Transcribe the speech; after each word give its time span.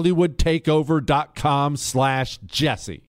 hollywoodtakeover.com 0.00 1.76
slash 1.76 2.38
jesse 2.46 3.09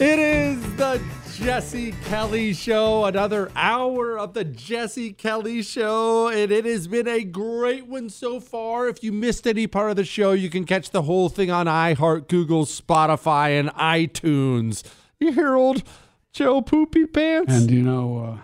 It 0.00 0.18
is 0.18 0.60
the 0.76 1.00
Jesse 1.34 1.92
Kelly 2.06 2.52
Show, 2.52 3.04
another 3.04 3.48
hour 3.54 4.18
of 4.18 4.34
the 4.34 4.42
Jesse 4.42 5.12
Kelly 5.12 5.62
Show, 5.62 6.26
and 6.26 6.50
it 6.50 6.64
has 6.64 6.88
been 6.88 7.06
a 7.06 7.22
great 7.22 7.86
one 7.86 8.10
so 8.10 8.40
far. 8.40 8.88
If 8.88 9.04
you 9.04 9.12
missed 9.12 9.46
any 9.46 9.68
part 9.68 9.90
of 9.90 9.96
the 9.96 10.04
show, 10.04 10.32
you 10.32 10.50
can 10.50 10.64
catch 10.64 10.90
the 10.90 11.02
whole 11.02 11.28
thing 11.28 11.52
on 11.52 11.66
iHeart, 11.66 12.26
Google, 12.26 12.64
Spotify, 12.64 13.58
and 13.58 13.68
iTunes. 13.70 14.82
You 15.20 15.30
hear 15.30 15.54
old 15.54 15.84
Joe 16.32 16.60
Poopy 16.60 17.06
Pants? 17.06 17.54
And 17.54 17.70
you 17.70 17.82
know, 17.82 18.40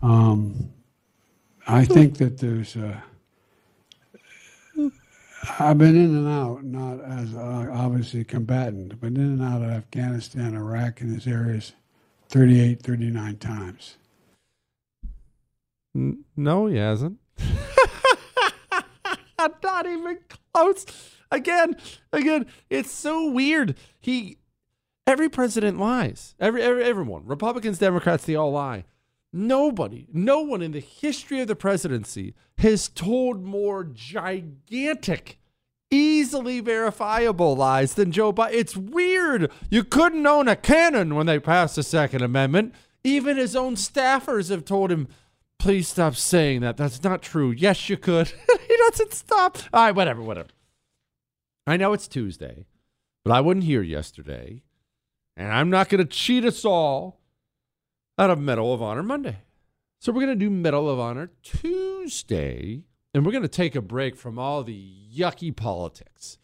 uh, 0.00 0.06
um, 0.06 0.70
I 1.66 1.84
think 1.84 2.18
that 2.18 2.38
there's. 2.38 2.76
Uh, 2.76 3.00
I've 5.58 5.78
been 5.78 5.96
in 5.96 6.16
and 6.16 6.28
out, 6.28 6.64
not 6.64 7.02
as 7.04 7.34
uh, 7.34 7.68
obviously 7.72 8.24
combatant, 8.24 9.00
but 9.00 9.08
in 9.08 9.16
and 9.16 9.42
out 9.42 9.62
of 9.62 9.70
Afghanistan, 9.70 10.54
Iraq, 10.54 11.00
and 11.00 11.14
these 11.14 11.26
areas 11.26 11.72
38, 12.28 12.82
39 12.82 13.36
times. 13.36 13.96
N- 15.94 16.24
no, 16.36 16.66
he 16.66 16.76
hasn't. 16.76 17.18
not 19.62 19.86
even 19.86 20.18
close. 20.52 20.86
Again, 21.30 21.76
again, 22.12 22.46
it's 22.70 22.90
so 22.90 23.30
weird. 23.30 23.76
He, 24.00 24.38
every 25.06 25.28
president 25.28 25.78
lies. 25.78 26.34
Every, 26.40 26.62
every 26.62 26.84
everyone, 26.84 27.26
Republicans, 27.26 27.78
Democrats, 27.78 28.24
they 28.24 28.34
all 28.34 28.52
lie. 28.52 28.84
Nobody, 29.32 30.06
no 30.12 30.40
one 30.40 30.62
in 30.62 30.72
the 30.72 30.80
history 30.80 31.40
of 31.40 31.48
the 31.48 31.56
presidency 31.56 32.34
has 32.58 32.88
told 32.88 33.42
more 33.42 33.84
gigantic, 33.84 35.38
easily 35.90 36.60
verifiable 36.60 37.54
lies 37.54 37.94
than 37.94 38.12
Joe 38.12 38.32
Biden. 38.32 38.54
It's 38.54 38.76
weird. 38.76 39.50
You 39.70 39.84
couldn't 39.84 40.26
own 40.26 40.48
a 40.48 40.56
cannon 40.56 41.14
when 41.14 41.26
they 41.26 41.38
passed 41.38 41.76
the 41.76 41.82
Second 41.82 42.22
Amendment. 42.22 42.74
Even 43.04 43.36
his 43.36 43.54
own 43.54 43.74
staffers 43.74 44.50
have 44.50 44.64
told 44.64 44.90
him, 44.90 45.08
please 45.58 45.88
stop 45.88 46.16
saying 46.16 46.60
that. 46.60 46.76
That's 46.76 47.02
not 47.02 47.22
true. 47.22 47.50
Yes, 47.50 47.88
you 47.88 47.96
could. 47.96 48.28
he 48.68 48.76
doesn't 48.88 49.12
stop. 49.12 49.58
All 49.72 49.84
right, 49.84 49.94
whatever, 49.94 50.22
whatever. 50.22 50.48
I 51.66 51.76
know 51.76 51.92
it's 51.92 52.08
Tuesday, 52.08 52.66
but 53.24 53.32
I 53.32 53.40
wasn't 53.40 53.64
here 53.64 53.82
yesterday. 53.82 54.62
And 55.36 55.52
I'm 55.52 55.68
not 55.68 55.88
going 55.88 55.98
to 55.98 56.10
cheat 56.10 56.44
us 56.44 56.64
all 56.64 57.15
out 58.18 58.30
of 58.30 58.40
Medal 58.40 58.72
of 58.72 58.80
Honor 58.82 59.02
Monday. 59.02 59.38
So 59.98 60.12
we're 60.12 60.22
going 60.24 60.38
to 60.38 60.44
do 60.44 60.50
Medal 60.50 60.88
of 60.88 60.98
Honor 60.98 61.30
Tuesday, 61.42 62.84
and 63.12 63.24
we're 63.24 63.32
going 63.32 63.42
to 63.42 63.48
take 63.48 63.74
a 63.74 63.82
break 63.82 64.16
from 64.16 64.38
all 64.38 64.62
the 64.62 64.92
yucky 65.14 65.54
politics 65.54 66.38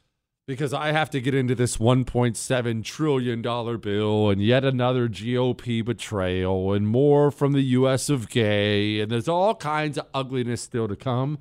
because 0.46 0.74
I 0.74 0.92
have 0.92 1.08
to 1.10 1.20
get 1.20 1.34
into 1.34 1.54
this 1.54 1.76
$1.7 1.76 2.84
trillion 2.84 3.42
bill 3.42 4.30
and 4.30 4.42
yet 4.42 4.64
another 4.64 5.08
GOP 5.08 5.84
betrayal 5.84 6.72
and 6.72 6.88
more 6.88 7.30
from 7.30 7.52
the 7.52 7.62
US 7.62 8.10
of 8.10 8.28
gay, 8.28 9.00
and 9.00 9.10
there's 9.10 9.28
all 9.28 9.54
kinds 9.54 9.96
of 9.96 10.06
ugliness 10.12 10.60
still 10.60 10.88
to 10.88 10.96
come. 10.96 11.38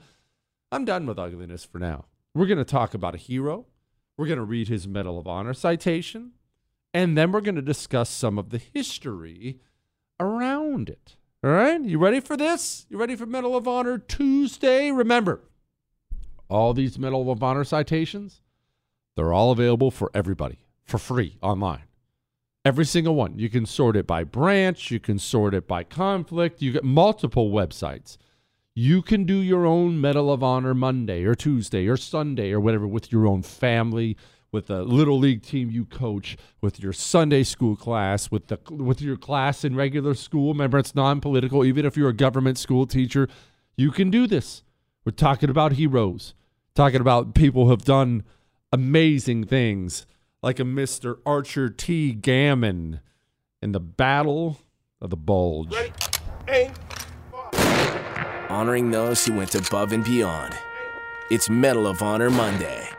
I'm 0.72 0.86
done 0.86 1.06
with 1.08 1.20
ugliness 1.20 1.66
for 1.66 1.80
now. 1.80 2.06
We're 2.34 2.46
going 2.46 2.58
to 2.58 2.64
talk 2.64 2.94
about 2.94 3.16
a 3.16 3.18
hero. 3.18 3.66
We're 4.18 4.28
going 4.28 4.38
to 4.38 4.46
read 4.46 4.70
his 4.70 4.88
Medal 4.88 5.20
of 5.20 5.28
Honor 5.28 5.54
citation, 5.54 6.32
and 6.94 7.18
then 7.18 7.32
we're 7.32 7.42
going 7.42 7.56
to 7.56 7.62
discuss 7.62 8.10
some 8.10 8.38
of 8.38 8.52
the 8.52 8.60
history 8.60 9.60
around 10.22 10.88
it. 10.88 11.16
All 11.44 11.52
right, 11.52 11.82
you 11.82 11.98
ready 11.98 12.20
for 12.20 12.38
this? 12.38 12.86
You 12.90 12.98
ready 12.98 13.16
for 13.16 13.26
Medal 13.26 13.58
of 13.58 13.68
Honor 13.68 13.98
Tuesday? 13.98 14.92
Remember, 14.92 15.42
all 16.48 16.74
these 16.74 17.00
Medal 17.00 17.32
of 17.32 17.42
Honor 17.42 17.64
citations, 17.64 18.42
they're 19.16 19.34
all 19.34 19.52
available 19.52 19.90
for 19.90 20.12
everybody 20.14 20.60
for 20.84 21.00
free 21.00 21.38
online. 21.42 21.84
Every 22.64 22.86
single 22.86 23.16
one. 23.16 23.40
You 23.40 23.50
can 23.50 23.66
sort 23.66 23.98
it 23.98 24.06
by 24.06 24.24
branch, 24.24 24.92
you 24.92 25.00
can 25.00 25.18
sort 25.18 25.56
it 25.56 25.68
by 25.68 25.84
conflict, 25.84 26.62
you 26.62 26.72
get 26.72 26.84
multiple 26.84 27.50
websites. 27.50 28.18
You 28.76 29.02
can 29.02 29.26
do 29.26 29.38
your 29.38 29.66
own 29.66 30.00
Medal 30.00 30.32
of 30.32 30.44
Honor 30.44 30.76
Monday 30.76 31.24
or 31.24 31.34
Tuesday 31.34 31.88
or 31.88 31.98
Sunday 31.98 32.52
or 32.52 32.60
whatever 32.60 32.88
with 32.88 33.12
your 33.12 33.26
own 33.26 33.42
family, 33.42 34.16
with 34.52 34.68
the 34.68 34.84
little 34.84 35.18
league 35.18 35.44
team 35.44 35.72
you 35.72 35.86
coach, 35.86 36.36
with 36.60 36.80
your 36.80 36.94
Sunday 36.94 37.44
school 37.44 37.76
class, 37.76 38.30
with 38.30 38.48
the 38.48 38.60
with 38.70 39.02
your 39.02 39.18
class 39.18 39.64
in 39.64 39.76
regular 39.76 40.14
school. 40.14 40.54
Remember, 40.54 40.78
it's 40.78 40.94
non-political. 40.94 41.64
Even 41.64 41.86
if 41.86 41.96
you're 41.96 42.10
a 42.10 42.14
government 42.14 42.58
school 42.58 42.86
teacher, 42.86 43.28
you 43.78 43.92
can 43.92 44.10
do 44.10 44.28
this. 44.28 44.64
We're 45.06 45.14
talking 45.14 45.50
about 45.50 45.74
heroes, 45.74 46.34
talking 46.76 47.02
about 47.02 47.34
people 47.34 47.66
who 47.66 47.72
have 47.72 47.86
done 47.86 48.24
amazing 48.72 49.46
things, 49.46 50.06
like 50.44 50.60
a 50.60 50.66
Mister 50.66 51.20
Archer 51.26 51.70
T. 51.70 52.12
Gammon 52.12 53.00
in 53.62 53.72
the 53.72 53.80
Battle 53.80 54.60
of 55.00 55.10
the 55.10 55.18
Bulge. 55.18 55.74
Ready, 55.74 55.92
aim, 56.50 56.72
Honoring 58.50 58.92
those 58.92 59.26
who 59.26 59.34
went 59.34 59.56
above 59.56 59.94
and 59.94 60.04
beyond. 60.04 60.54
It's 61.30 61.50
Medal 61.50 61.88
of 61.88 62.02
Honor 62.02 62.30
Monday. 62.30 62.90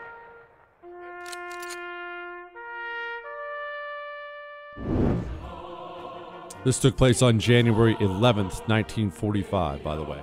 This 6.63 6.79
took 6.79 6.95
place 6.95 7.21
on 7.21 7.39
January 7.39 7.95
11th, 7.95 8.67
1945, 8.69 9.83
by 9.83 9.95
the 9.95 10.03
way. 10.03 10.21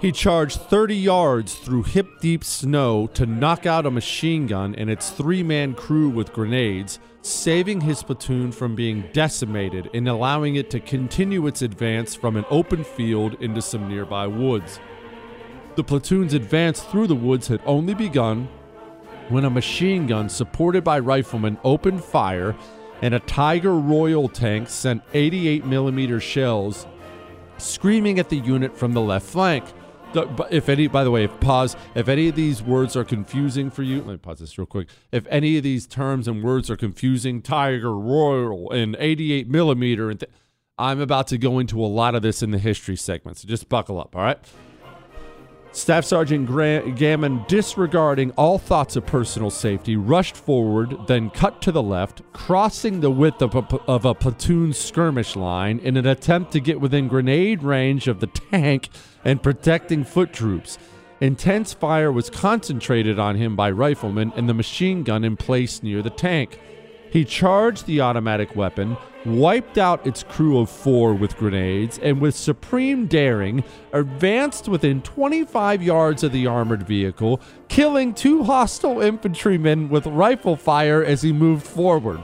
He 0.00 0.12
charged 0.12 0.60
30 0.60 0.96
yards 0.96 1.56
through 1.56 1.82
hip 1.82 2.06
deep 2.20 2.44
snow 2.44 3.08
to 3.08 3.26
knock 3.26 3.66
out 3.66 3.84
a 3.84 3.90
machine 3.90 4.46
gun 4.46 4.74
and 4.76 4.88
its 4.88 5.10
three 5.10 5.42
man 5.42 5.74
crew 5.74 6.08
with 6.08 6.32
grenades, 6.32 7.00
saving 7.20 7.82
his 7.82 8.02
platoon 8.02 8.52
from 8.52 8.74
being 8.74 9.10
decimated 9.12 9.90
and 9.92 10.08
allowing 10.08 10.54
it 10.54 10.70
to 10.70 10.80
continue 10.80 11.46
its 11.46 11.62
advance 11.62 12.14
from 12.14 12.36
an 12.36 12.46
open 12.48 12.82
field 12.84 13.34
into 13.42 13.60
some 13.60 13.88
nearby 13.88 14.26
woods. 14.26 14.80
The 15.74 15.84
platoon's 15.84 16.32
advance 16.32 16.80
through 16.80 17.08
the 17.08 17.14
woods 17.14 17.48
had 17.48 17.60
only 17.66 17.94
begun 17.94 18.48
when 19.28 19.44
a 19.44 19.50
machine 19.50 20.06
gun 20.06 20.28
supported 20.28 20.82
by 20.82 20.98
riflemen 20.98 21.58
opened 21.62 22.02
fire 22.02 22.56
and 23.02 23.14
a 23.14 23.20
Tiger 23.20 23.74
Royal 23.74 24.28
tank 24.28 24.68
sent 24.68 25.02
88 25.14 25.64
millimeter 25.64 26.20
shells 26.20 26.86
screaming 27.58 28.18
at 28.18 28.28
the 28.28 28.36
unit 28.36 28.76
from 28.76 28.92
the 28.92 29.00
left 29.00 29.26
flank. 29.26 29.64
If 30.50 30.68
any, 30.68 30.88
by 30.88 31.04
the 31.04 31.10
way, 31.10 31.24
if 31.24 31.40
pause, 31.40 31.76
if 31.94 32.08
any 32.08 32.28
of 32.28 32.34
these 32.34 32.62
words 32.62 32.96
are 32.96 33.04
confusing 33.04 33.70
for 33.70 33.82
you, 33.84 33.98
let 33.98 34.06
me 34.08 34.16
pause 34.16 34.40
this 34.40 34.58
real 34.58 34.66
quick. 34.66 34.88
If 35.12 35.24
any 35.28 35.56
of 35.56 35.62
these 35.62 35.86
terms 35.86 36.26
and 36.26 36.42
words 36.42 36.68
are 36.68 36.76
confusing, 36.76 37.42
Tiger 37.42 37.96
Royal 37.96 38.70
and 38.72 38.96
88 38.98 39.48
millimeter, 39.48 40.10
and 40.10 40.18
th- 40.18 40.32
I'm 40.78 41.00
about 41.00 41.28
to 41.28 41.38
go 41.38 41.58
into 41.60 41.78
a 41.84 41.86
lot 41.86 42.14
of 42.16 42.22
this 42.22 42.42
in 42.42 42.50
the 42.50 42.58
history 42.58 42.96
segment, 42.96 43.36
so 43.38 43.46
just 43.46 43.68
buckle 43.68 44.00
up, 44.00 44.16
all 44.16 44.22
right? 44.22 44.38
Staff 45.72 46.04
Sergeant 46.04 46.46
Gra- 46.46 46.90
Gammon, 46.90 47.44
disregarding 47.46 48.32
all 48.32 48.58
thoughts 48.58 48.96
of 48.96 49.06
personal 49.06 49.50
safety, 49.50 49.96
rushed 49.96 50.36
forward, 50.36 51.06
then 51.06 51.30
cut 51.30 51.62
to 51.62 51.70
the 51.70 51.82
left, 51.82 52.22
crossing 52.32 53.00
the 53.00 53.10
width 53.10 53.40
of 53.40 53.54
a, 53.54 53.64
of 53.86 54.04
a 54.04 54.14
platoon 54.14 54.72
skirmish 54.72 55.36
line 55.36 55.78
in 55.78 55.96
an 55.96 56.06
attempt 56.06 56.50
to 56.52 56.60
get 56.60 56.80
within 56.80 57.06
grenade 57.06 57.62
range 57.62 58.08
of 58.08 58.18
the 58.18 58.26
tank 58.26 58.88
and 59.24 59.44
protecting 59.44 60.02
foot 60.02 60.32
troops. 60.32 60.76
Intense 61.20 61.72
fire 61.72 62.10
was 62.10 62.30
concentrated 62.30 63.18
on 63.18 63.36
him 63.36 63.54
by 63.54 63.70
riflemen 63.70 64.32
and 64.34 64.48
the 64.48 64.54
machine 64.54 65.04
gun 65.04 65.22
in 65.22 65.36
place 65.36 65.82
near 65.84 66.02
the 66.02 66.10
tank. 66.10 66.58
He 67.10 67.24
charged 67.24 67.86
the 67.86 68.00
automatic 68.00 68.54
weapon, 68.54 68.96
wiped 69.26 69.78
out 69.78 70.06
its 70.06 70.22
crew 70.22 70.58
of 70.58 70.70
four 70.70 71.12
with 71.12 71.36
grenades, 71.36 71.98
and 71.98 72.20
with 72.20 72.36
supreme 72.36 73.06
daring, 73.06 73.64
advanced 73.92 74.68
within 74.68 75.02
25 75.02 75.82
yards 75.82 76.22
of 76.22 76.30
the 76.30 76.46
armored 76.46 76.84
vehicle, 76.84 77.40
killing 77.68 78.14
two 78.14 78.44
hostile 78.44 79.00
infantrymen 79.00 79.88
with 79.88 80.06
rifle 80.06 80.54
fire 80.54 81.04
as 81.04 81.22
he 81.22 81.32
moved 81.32 81.66
forward. 81.66 82.20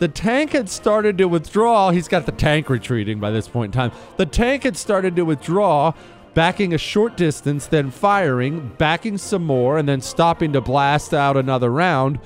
The 0.00 0.08
tank 0.08 0.50
had 0.50 0.68
started 0.68 1.16
to 1.18 1.28
withdraw. 1.28 1.90
He's 1.90 2.08
got 2.08 2.26
the 2.26 2.32
tank 2.32 2.68
retreating 2.68 3.20
by 3.20 3.30
this 3.30 3.46
point 3.46 3.72
in 3.72 3.80
time. 3.80 3.92
The 4.16 4.26
tank 4.26 4.64
had 4.64 4.76
started 4.76 5.14
to 5.14 5.24
withdraw, 5.24 5.92
backing 6.34 6.74
a 6.74 6.78
short 6.78 7.16
distance, 7.16 7.68
then 7.68 7.92
firing, 7.92 8.74
backing 8.78 9.16
some 9.16 9.44
more, 9.44 9.78
and 9.78 9.88
then 9.88 10.00
stopping 10.00 10.52
to 10.54 10.60
blast 10.60 11.14
out 11.14 11.36
another 11.36 11.70
round 11.70 12.18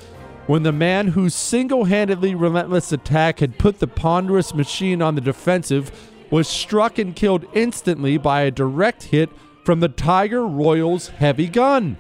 when 0.49 0.63
the 0.63 0.73
man 0.73 1.09
whose 1.09 1.35
single 1.35 1.85
handedly 1.85 2.35
relentless 2.35 2.91
attack 2.91 3.41
had 3.41 3.59
put 3.59 3.79
the 3.81 3.87
ponderous 3.87 4.55
machine 4.55 5.03
on 5.03 5.15
the 5.15 5.21
defensive 5.21 6.11
was 6.31 6.49
struck 6.49 6.99
and 6.99 7.15
killed 7.15 7.45
instantly 7.53 8.17
by 8.17 8.41
a 8.41 8.51
direct 8.51 9.03
hit 9.03 9.29
from 9.63 9.81
the 9.81 9.91
Tiger 9.91 10.47
Royal's 10.47 11.09
heavy 11.09 11.49
gun. 11.49 11.99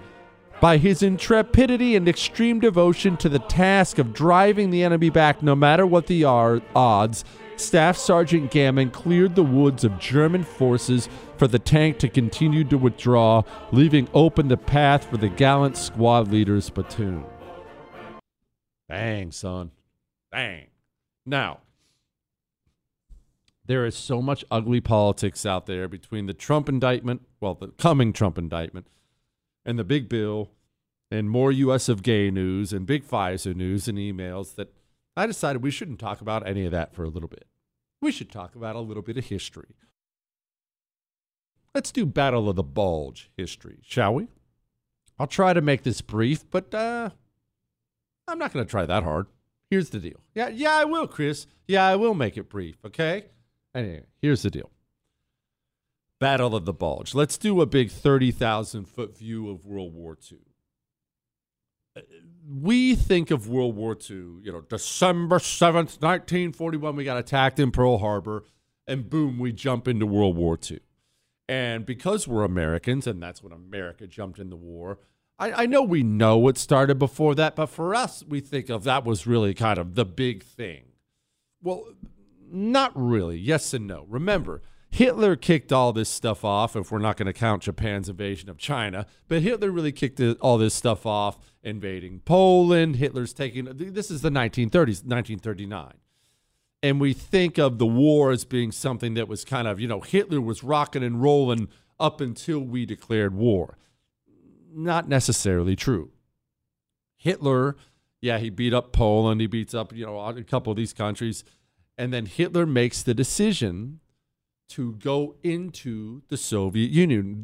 By 0.62 0.78
his 0.78 1.02
intrepidity 1.02 1.94
and 1.94 2.08
extreme 2.08 2.58
devotion 2.58 3.18
to 3.18 3.28
the 3.28 3.38
task 3.38 3.98
of 3.98 4.14
driving 4.14 4.70
the 4.70 4.82
enemy 4.82 5.10
back 5.10 5.42
no 5.42 5.54
matter 5.54 5.86
what 5.86 6.06
the 6.06 6.24
odds, 6.24 7.26
Staff 7.56 7.98
Sergeant 7.98 8.50
Gammon 8.50 8.90
cleared 8.90 9.34
the 9.34 9.42
woods 9.42 9.84
of 9.84 9.98
German 9.98 10.42
forces 10.42 11.10
for 11.36 11.48
the 11.48 11.58
tank 11.58 11.98
to 11.98 12.08
continue 12.08 12.64
to 12.64 12.78
withdraw, 12.78 13.42
leaving 13.72 14.08
open 14.14 14.48
the 14.48 14.56
path 14.56 15.10
for 15.10 15.18
the 15.18 15.28
gallant 15.28 15.76
squad 15.76 16.28
leader's 16.28 16.70
platoon. 16.70 17.26
Bang, 18.88 19.32
son. 19.32 19.70
Bang. 20.30 20.68
Now, 21.26 21.60
there 23.66 23.84
is 23.84 23.94
so 23.94 24.22
much 24.22 24.44
ugly 24.50 24.80
politics 24.80 25.44
out 25.44 25.66
there 25.66 25.88
between 25.88 26.26
the 26.26 26.34
Trump 26.34 26.68
indictment, 26.68 27.22
well, 27.40 27.54
the 27.54 27.68
coming 27.68 28.14
Trump 28.14 28.38
indictment, 28.38 28.86
and 29.64 29.78
the 29.78 29.84
big 29.84 30.08
bill, 30.08 30.50
and 31.10 31.28
more 31.28 31.52
U.S. 31.52 31.88
of 31.88 32.02
gay 32.02 32.30
news, 32.30 32.72
and 32.72 32.86
big 32.86 33.06
Pfizer 33.06 33.54
news, 33.54 33.86
and 33.86 33.98
emails 33.98 34.54
that 34.54 34.72
I 35.16 35.26
decided 35.26 35.62
we 35.62 35.70
shouldn't 35.70 35.98
talk 35.98 36.22
about 36.22 36.46
any 36.46 36.64
of 36.64 36.72
that 36.72 36.94
for 36.94 37.04
a 37.04 37.08
little 37.08 37.28
bit. 37.28 37.46
We 38.00 38.10
should 38.10 38.30
talk 38.30 38.54
about 38.54 38.76
a 38.76 38.80
little 38.80 39.02
bit 39.02 39.18
of 39.18 39.26
history. 39.26 39.74
Let's 41.74 41.92
do 41.92 42.06
Battle 42.06 42.48
of 42.48 42.56
the 42.56 42.62
Bulge 42.62 43.30
history, 43.36 43.80
shall 43.82 44.14
we? 44.14 44.28
I'll 45.18 45.26
try 45.26 45.52
to 45.52 45.60
make 45.60 45.82
this 45.82 46.00
brief, 46.00 46.48
but 46.50 46.72
uh, 46.72 47.10
I'm 48.28 48.38
not 48.38 48.52
going 48.52 48.64
to 48.64 48.70
try 48.70 48.86
that 48.86 49.02
hard. 49.02 49.26
Here's 49.70 49.90
the 49.90 49.98
deal. 49.98 50.20
Yeah, 50.34 50.48
yeah, 50.48 50.76
I 50.76 50.84
will, 50.84 51.06
Chris. 51.06 51.46
Yeah, 51.66 51.86
I 51.86 51.96
will 51.96 52.14
make 52.14 52.36
it 52.36 52.48
brief, 52.48 52.76
okay? 52.84 53.26
Anyway, 53.74 54.04
here's 54.22 54.42
the 54.42 54.50
deal. 54.50 54.70
Battle 56.20 56.54
of 56.54 56.64
the 56.64 56.72
Bulge. 56.72 57.14
Let's 57.14 57.38
do 57.38 57.60
a 57.60 57.66
big 57.66 57.90
30,000 57.90 58.86
foot 58.86 59.16
view 59.16 59.50
of 59.50 59.66
World 59.66 59.94
War 59.94 60.16
II. 60.30 60.38
Uh, 61.96 62.00
We 62.48 62.94
think 62.94 63.30
of 63.30 63.48
World 63.48 63.76
War 63.76 63.92
II, 63.94 64.16
you 64.42 64.52
know, 64.52 64.62
December 64.62 65.38
7th, 65.38 66.00
1941, 66.00 66.96
we 66.96 67.04
got 67.04 67.18
attacked 67.18 67.60
in 67.60 67.70
Pearl 67.70 67.98
Harbor, 67.98 68.44
and 68.86 69.08
boom, 69.08 69.38
we 69.38 69.52
jump 69.52 69.86
into 69.86 70.06
World 70.06 70.36
War 70.36 70.58
II. 70.70 70.80
And 71.48 71.86
because 71.86 72.26
we're 72.26 72.44
Americans, 72.44 73.06
and 73.06 73.22
that's 73.22 73.42
when 73.42 73.52
America 73.52 74.06
jumped 74.06 74.38
in 74.38 74.50
the 74.50 74.56
war, 74.56 74.98
I, 75.38 75.62
I 75.62 75.66
know 75.66 75.82
we 75.82 76.02
know 76.02 76.36
what 76.36 76.58
started 76.58 76.98
before 76.98 77.34
that, 77.36 77.54
but 77.56 77.66
for 77.66 77.94
us, 77.94 78.24
we 78.26 78.40
think 78.40 78.68
of 78.68 78.84
that 78.84 79.04
was 79.04 79.26
really 79.26 79.54
kind 79.54 79.78
of 79.78 79.94
the 79.94 80.04
big 80.04 80.42
thing. 80.42 80.84
Well, 81.62 81.84
not 82.50 82.92
really. 82.94 83.38
Yes 83.38 83.72
and 83.74 83.86
no. 83.86 84.06
Remember, 84.08 84.62
Hitler 84.90 85.36
kicked 85.36 85.72
all 85.72 85.92
this 85.92 86.08
stuff 86.08 86.44
off, 86.44 86.74
if 86.74 86.90
we're 86.90 86.98
not 86.98 87.16
going 87.16 87.26
to 87.26 87.32
count 87.32 87.62
Japan's 87.62 88.08
invasion 88.08 88.48
of 88.48 88.58
China, 88.58 89.06
but 89.28 89.42
Hitler 89.42 89.70
really 89.70 89.92
kicked 89.92 90.20
all 90.40 90.58
this 90.58 90.74
stuff 90.74 91.04
off, 91.04 91.38
invading 91.62 92.20
Poland. 92.20 92.96
Hitler's 92.96 93.32
taking 93.32 93.66
this 93.66 94.10
is 94.10 94.22
the 94.22 94.30
1930s, 94.30 95.04
1939. 95.04 95.92
And 96.82 97.00
we 97.00 97.12
think 97.12 97.58
of 97.58 97.78
the 97.78 97.86
war 97.86 98.30
as 98.30 98.44
being 98.44 98.72
something 98.72 99.14
that 99.14 99.28
was 99.28 99.44
kind 99.44 99.66
of, 99.66 99.80
you 99.80 99.88
know, 99.88 100.00
Hitler 100.00 100.40
was 100.40 100.62
rocking 100.62 101.02
and 101.02 101.20
rolling 101.20 101.68
up 101.98 102.20
until 102.20 102.60
we 102.60 102.86
declared 102.86 103.34
war. 103.34 103.76
Not 104.70 105.08
necessarily 105.08 105.76
true. 105.76 106.10
Hitler, 107.16 107.76
yeah, 108.20 108.38
he 108.38 108.50
beat 108.50 108.74
up 108.74 108.92
Poland, 108.92 109.40
he 109.40 109.46
beats 109.46 109.74
up, 109.74 109.92
you 109.92 110.06
know, 110.06 110.18
a 110.18 110.42
couple 110.42 110.70
of 110.70 110.76
these 110.76 110.92
countries. 110.92 111.44
And 111.96 112.12
then 112.12 112.26
Hitler 112.26 112.66
makes 112.66 113.02
the 113.02 113.14
decision 113.14 114.00
to 114.70 114.92
go 114.94 115.34
into 115.42 116.22
the 116.28 116.36
Soviet 116.36 116.90
Union, 116.90 117.42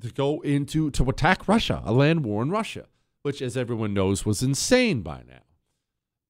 to 0.00 0.10
go 0.10 0.40
into, 0.40 0.90
to 0.90 1.08
attack 1.08 1.46
Russia, 1.48 1.80
a 1.84 1.92
land 1.92 2.24
war 2.24 2.42
in 2.42 2.50
Russia, 2.50 2.86
which, 3.22 3.40
as 3.40 3.56
everyone 3.56 3.94
knows, 3.94 4.26
was 4.26 4.42
insane 4.42 5.00
by 5.00 5.22
now. 5.28 5.40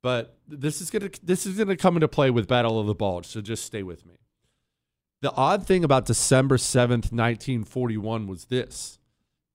But 0.02 0.36
this 0.46 0.82
is 0.82 0.90
gonna 0.90 1.08
this 1.22 1.46
is 1.46 1.56
gonna 1.56 1.78
come 1.78 1.96
into 1.96 2.08
play 2.08 2.28
with 2.28 2.46
Battle 2.46 2.78
of 2.78 2.86
the 2.86 2.94
Bulge, 2.94 3.24
so 3.24 3.40
just 3.40 3.64
stay 3.64 3.82
with 3.82 4.04
me. 4.04 4.16
The 5.22 5.32
odd 5.32 5.66
thing 5.66 5.82
about 5.82 6.04
December 6.04 6.58
7th, 6.58 7.10
1941 7.10 8.26
was 8.26 8.44
this. 8.44 8.98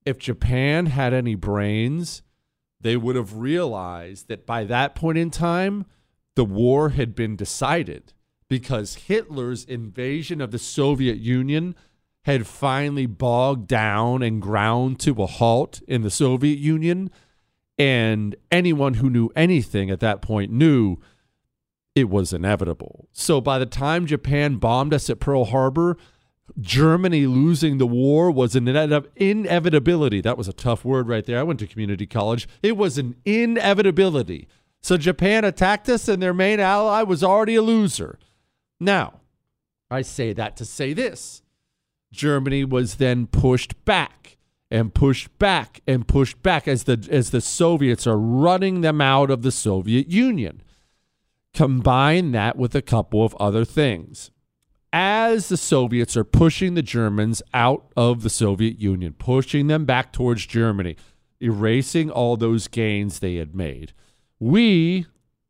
If 0.04 0.18
Japan 0.18 0.86
had 0.86 1.12
any 1.12 1.34
brains, 1.34 2.22
they 2.80 2.96
would 2.96 3.16
have 3.16 3.36
realized 3.36 4.28
that 4.28 4.46
by 4.46 4.64
that 4.64 4.94
point 4.94 5.18
in 5.18 5.30
time, 5.30 5.84
the 6.36 6.44
war 6.44 6.90
had 6.90 7.14
been 7.14 7.36
decided 7.36 8.12
because 8.48 8.94
Hitler's 8.94 9.64
invasion 9.64 10.40
of 10.40 10.50
the 10.50 10.58
Soviet 10.58 11.18
Union 11.18 11.74
had 12.24 12.46
finally 12.46 13.06
bogged 13.06 13.66
down 13.66 14.22
and 14.22 14.42
ground 14.42 14.98
to 15.00 15.22
a 15.22 15.26
halt 15.26 15.80
in 15.86 16.02
the 16.02 16.10
Soviet 16.10 16.58
Union. 16.58 17.10
And 17.78 18.36
anyone 18.50 18.94
who 18.94 19.08
knew 19.08 19.30
anything 19.34 19.90
at 19.90 20.00
that 20.00 20.20
point 20.20 20.52
knew 20.52 20.98
it 21.94 22.10
was 22.10 22.32
inevitable. 22.32 23.08
So 23.12 23.40
by 23.40 23.58
the 23.58 23.66
time 23.66 24.06
Japan 24.06 24.56
bombed 24.56 24.92
us 24.92 25.08
at 25.08 25.20
Pearl 25.20 25.46
Harbor, 25.46 25.96
Germany 26.58 27.26
losing 27.26 27.78
the 27.78 27.86
war 27.86 28.30
was 28.30 28.56
an 28.56 28.68
inevitability. 28.68 30.20
That 30.20 30.38
was 30.38 30.48
a 30.48 30.52
tough 30.52 30.84
word 30.84 31.08
right 31.08 31.24
there. 31.24 31.38
I 31.38 31.42
went 31.42 31.60
to 31.60 31.66
community 31.66 32.06
college. 32.06 32.48
It 32.62 32.76
was 32.76 32.98
an 32.98 33.16
inevitability. 33.24 34.48
So 34.82 34.96
Japan 34.96 35.44
attacked 35.44 35.88
us, 35.88 36.08
and 36.08 36.22
their 36.22 36.34
main 36.34 36.60
ally 36.60 37.02
was 37.02 37.22
already 37.22 37.54
a 37.54 37.62
loser. 37.62 38.18
Now, 38.78 39.20
I 39.90 40.02
say 40.02 40.32
that 40.32 40.56
to 40.56 40.64
say 40.64 40.92
this 40.92 41.42
Germany 42.12 42.64
was 42.64 42.96
then 42.96 43.26
pushed 43.26 43.84
back 43.84 44.38
and 44.70 44.94
pushed 44.94 45.36
back 45.38 45.80
and 45.86 46.06
pushed 46.06 46.42
back 46.42 46.66
as 46.66 46.84
the 46.84 47.06
as 47.10 47.30
the 47.30 47.40
Soviets 47.40 48.06
are 48.06 48.18
running 48.18 48.80
them 48.80 49.00
out 49.00 49.30
of 49.30 49.42
the 49.42 49.52
Soviet 49.52 50.08
Union. 50.08 50.62
Combine 51.52 52.32
that 52.32 52.56
with 52.56 52.74
a 52.74 52.82
couple 52.82 53.24
of 53.24 53.34
other 53.40 53.64
things. 53.64 54.30
As 54.92 55.48
the 55.48 55.56
Soviets 55.56 56.16
are 56.16 56.24
pushing 56.24 56.74
the 56.74 56.82
Germans 56.82 57.42
out 57.54 57.92
of 57.96 58.22
the 58.22 58.30
Soviet 58.30 58.78
Union, 58.78 59.14
pushing 59.18 59.68
them 59.68 59.84
back 59.84 60.12
towards 60.12 60.46
Germany, 60.46 60.96
erasing 61.40 62.10
all 62.10 62.36
those 62.36 62.66
gains 62.66 63.20
they 63.20 63.36
had 63.36 63.54
made, 63.54 63.92
we 64.40 65.06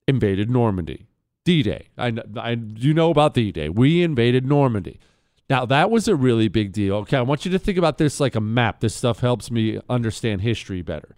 invaded 0.06 0.50
Normandy. 0.50 1.06
D 1.44 1.62
Day. 1.62 1.88
I, 1.97 2.12
I, 2.37 2.50
you 2.76 2.92
know 2.92 3.11
about 3.11 3.32
D 3.32 3.50
Day. 3.50 3.70
We 3.70 4.02
invaded 4.02 4.47
Normandy. 4.47 5.00
Now, 5.49 5.64
that 5.66 5.90
was 5.90 6.06
a 6.06 6.14
really 6.14 6.49
big 6.49 6.73
deal. 6.73 6.97
Okay, 6.97 7.16
I 7.16 7.23
want 7.23 7.44
you 7.44 7.50
to 7.50 7.59
think 7.59 7.78
about 7.78 7.99
this 7.99 8.20
like 8.20 8.35
a 8.35 8.40
map. 8.40 8.80
This 8.80 8.94
stuff 8.94 9.20
helps 9.20 9.50
me 9.50 9.80
understand 9.88 10.42
history 10.42 10.82
better. 10.82 11.14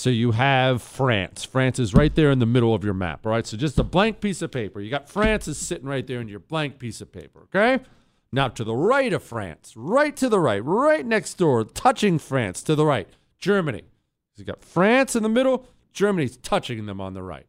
So 0.00 0.08
you 0.08 0.30
have 0.30 0.80
France. 0.80 1.44
France 1.44 1.78
is 1.78 1.92
right 1.92 2.14
there 2.14 2.30
in 2.30 2.38
the 2.38 2.46
middle 2.46 2.74
of 2.74 2.82
your 2.82 2.94
map, 2.94 3.26
all 3.26 3.32
right? 3.32 3.46
So 3.46 3.58
just 3.58 3.78
a 3.78 3.84
blank 3.84 4.22
piece 4.22 4.40
of 4.40 4.50
paper. 4.50 4.80
You 4.80 4.88
got 4.88 5.10
France 5.10 5.46
is 5.46 5.58
sitting 5.58 5.86
right 5.86 6.06
there 6.06 6.22
in 6.22 6.28
your 6.28 6.38
blank 6.38 6.78
piece 6.78 7.02
of 7.02 7.12
paper, 7.12 7.40
okay? 7.54 7.84
Now 8.32 8.48
to 8.48 8.64
the 8.64 8.74
right 8.74 9.12
of 9.12 9.22
France, 9.22 9.74
right 9.76 10.16
to 10.16 10.30
the 10.30 10.40
right, 10.40 10.64
right 10.64 11.04
next 11.04 11.34
door, 11.34 11.64
touching 11.64 12.18
France 12.18 12.62
to 12.62 12.74
the 12.74 12.86
right, 12.86 13.10
Germany. 13.38 13.82
You 14.36 14.46
got 14.46 14.64
France 14.64 15.14
in 15.14 15.22
the 15.22 15.28
middle, 15.28 15.66
Germany's 15.92 16.38
touching 16.38 16.86
them 16.86 16.98
on 16.98 17.12
the 17.12 17.22
right. 17.22 17.46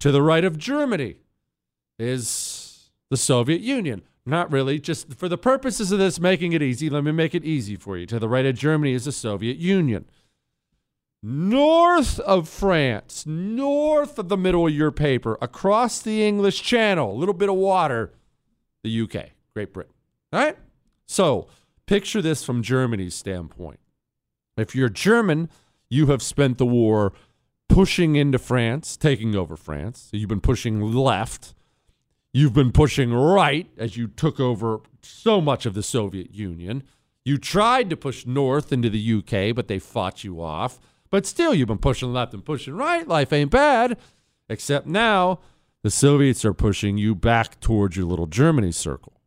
To 0.00 0.10
the 0.10 0.20
right 0.20 0.44
of 0.44 0.58
Germany 0.58 1.18
is 1.96 2.90
the 3.08 3.16
Soviet 3.16 3.60
Union. 3.60 4.02
Not 4.26 4.50
really. 4.50 4.80
Just 4.80 5.14
for 5.14 5.28
the 5.28 5.38
purposes 5.38 5.92
of 5.92 6.00
this, 6.00 6.18
making 6.18 6.54
it 6.54 6.62
easy, 6.62 6.90
let 6.90 7.04
me 7.04 7.12
make 7.12 7.36
it 7.36 7.44
easy 7.44 7.76
for 7.76 7.96
you. 7.96 8.06
To 8.06 8.18
the 8.18 8.28
right 8.28 8.46
of 8.46 8.56
Germany 8.56 8.94
is 8.94 9.04
the 9.04 9.12
Soviet 9.12 9.58
Union. 9.58 10.06
North 11.22 12.18
of 12.20 12.48
France, 12.48 13.24
north 13.26 14.18
of 14.18 14.28
the 14.28 14.36
middle 14.36 14.66
of 14.66 14.74
your 14.74 14.90
paper, 14.90 15.38
across 15.40 16.00
the 16.00 16.26
English 16.26 16.62
Channel, 16.62 17.12
a 17.12 17.18
little 17.18 17.34
bit 17.34 17.48
of 17.48 17.54
water, 17.54 18.12
the 18.82 19.00
UK, 19.02 19.30
Great 19.54 19.72
Britain. 19.72 19.94
All 20.32 20.40
right? 20.40 20.58
So 21.06 21.46
picture 21.86 22.20
this 22.20 22.42
from 22.44 22.62
Germany's 22.62 23.14
standpoint. 23.14 23.78
If 24.56 24.74
you're 24.74 24.88
German, 24.88 25.48
you 25.88 26.06
have 26.06 26.22
spent 26.22 26.58
the 26.58 26.66
war 26.66 27.12
pushing 27.68 28.16
into 28.16 28.38
France, 28.38 28.96
taking 28.96 29.36
over 29.36 29.56
France. 29.56 30.08
So 30.10 30.16
you've 30.16 30.28
been 30.28 30.40
pushing 30.40 30.80
left 30.80 31.54
You've 32.34 32.54
been 32.54 32.72
pushing 32.72 33.12
right 33.12 33.68
as 33.76 33.98
you 33.98 34.08
took 34.08 34.40
over 34.40 34.80
so 35.02 35.40
much 35.40 35.66
of 35.66 35.74
the 35.74 35.82
Soviet 35.82 36.34
Union. 36.34 36.82
You 37.26 37.36
tried 37.36 37.90
to 37.90 37.96
push 37.96 38.24
north 38.24 38.72
into 38.72 38.88
the 38.88 39.14
UK, 39.18 39.54
but 39.54 39.68
they 39.68 39.78
fought 39.78 40.24
you 40.24 40.40
off. 40.40 40.80
But 41.12 41.26
still, 41.26 41.54
you've 41.54 41.68
been 41.68 41.78
pushing 41.78 42.12
left 42.12 42.34
and 42.34 42.44
pushing 42.44 42.74
right. 42.74 43.06
Life 43.06 43.32
ain't 43.32 43.50
bad. 43.50 43.98
Except 44.48 44.86
now, 44.86 45.38
the 45.82 45.90
Soviets 45.90 46.44
are 46.44 46.54
pushing 46.54 46.96
you 46.98 47.14
back 47.14 47.60
towards 47.60 47.96
your 47.96 48.06
little 48.06 48.26
Germany 48.26 48.72
circle. 48.72 49.20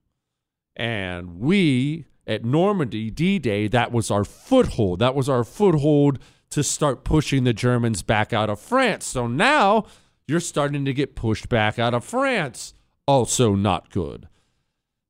And 0.75 1.39
we 1.39 2.07
at 2.27 2.43
Normandy, 2.43 3.11
D 3.11 3.39
Day, 3.39 3.67
that 3.67 3.91
was 3.91 4.09
our 4.09 4.23
foothold. 4.25 4.99
That 4.99 5.15
was 5.15 5.29
our 5.29 5.43
foothold 5.43 6.17
to 6.49 6.63
start 6.63 7.03
pushing 7.03 7.43
the 7.43 7.53
Germans 7.53 8.01
back 8.01 8.33
out 8.33 8.49
of 8.49 8.59
France. 8.59 9.05
So 9.05 9.27
now 9.27 9.85
you're 10.27 10.39
starting 10.39 10.85
to 10.85 10.93
get 10.93 11.15
pushed 11.15 11.47
back 11.49 11.77
out 11.77 11.93
of 11.93 12.03
France 12.03 12.73
also 13.07 13.55
not 13.55 13.91
good. 13.91 14.27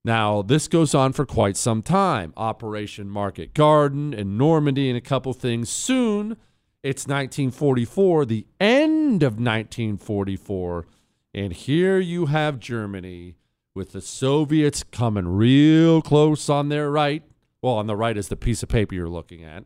Now, 0.03 0.41
this 0.41 0.67
goes 0.67 0.93
on 0.93 1.13
for 1.13 1.25
quite 1.25 1.57
some 1.57 1.81
time. 1.81 2.33
Operation 2.37 3.09
Market 3.09 3.53
Garden 3.53 4.13
and 4.13 4.37
Normandy 4.37 4.89
and 4.89 4.97
a 4.97 5.01
couple 5.01 5.33
things. 5.33 5.69
Soon, 5.69 6.37
it's 6.85 7.07
1944, 7.07 8.25
the 8.25 8.45
end 8.59 9.23
of 9.23 9.39
1944. 9.39 10.85
And 11.33 11.51
here 11.51 11.97
you 11.97 12.27
have 12.27 12.59
Germany 12.59 13.37
with 13.73 13.91
the 13.91 14.01
Soviets 14.01 14.83
coming 14.83 15.27
real 15.27 16.03
close 16.03 16.47
on 16.47 16.69
their 16.69 16.91
right. 16.91 17.23
Well, 17.59 17.73
on 17.73 17.87
the 17.87 17.95
right 17.95 18.15
is 18.15 18.27
the 18.27 18.35
piece 18.35 18.61
of 18.61 18.69
paper 18.69 18.93
you're 18.93 19.09
looking 19.09 19.43
at. 19.43 19.63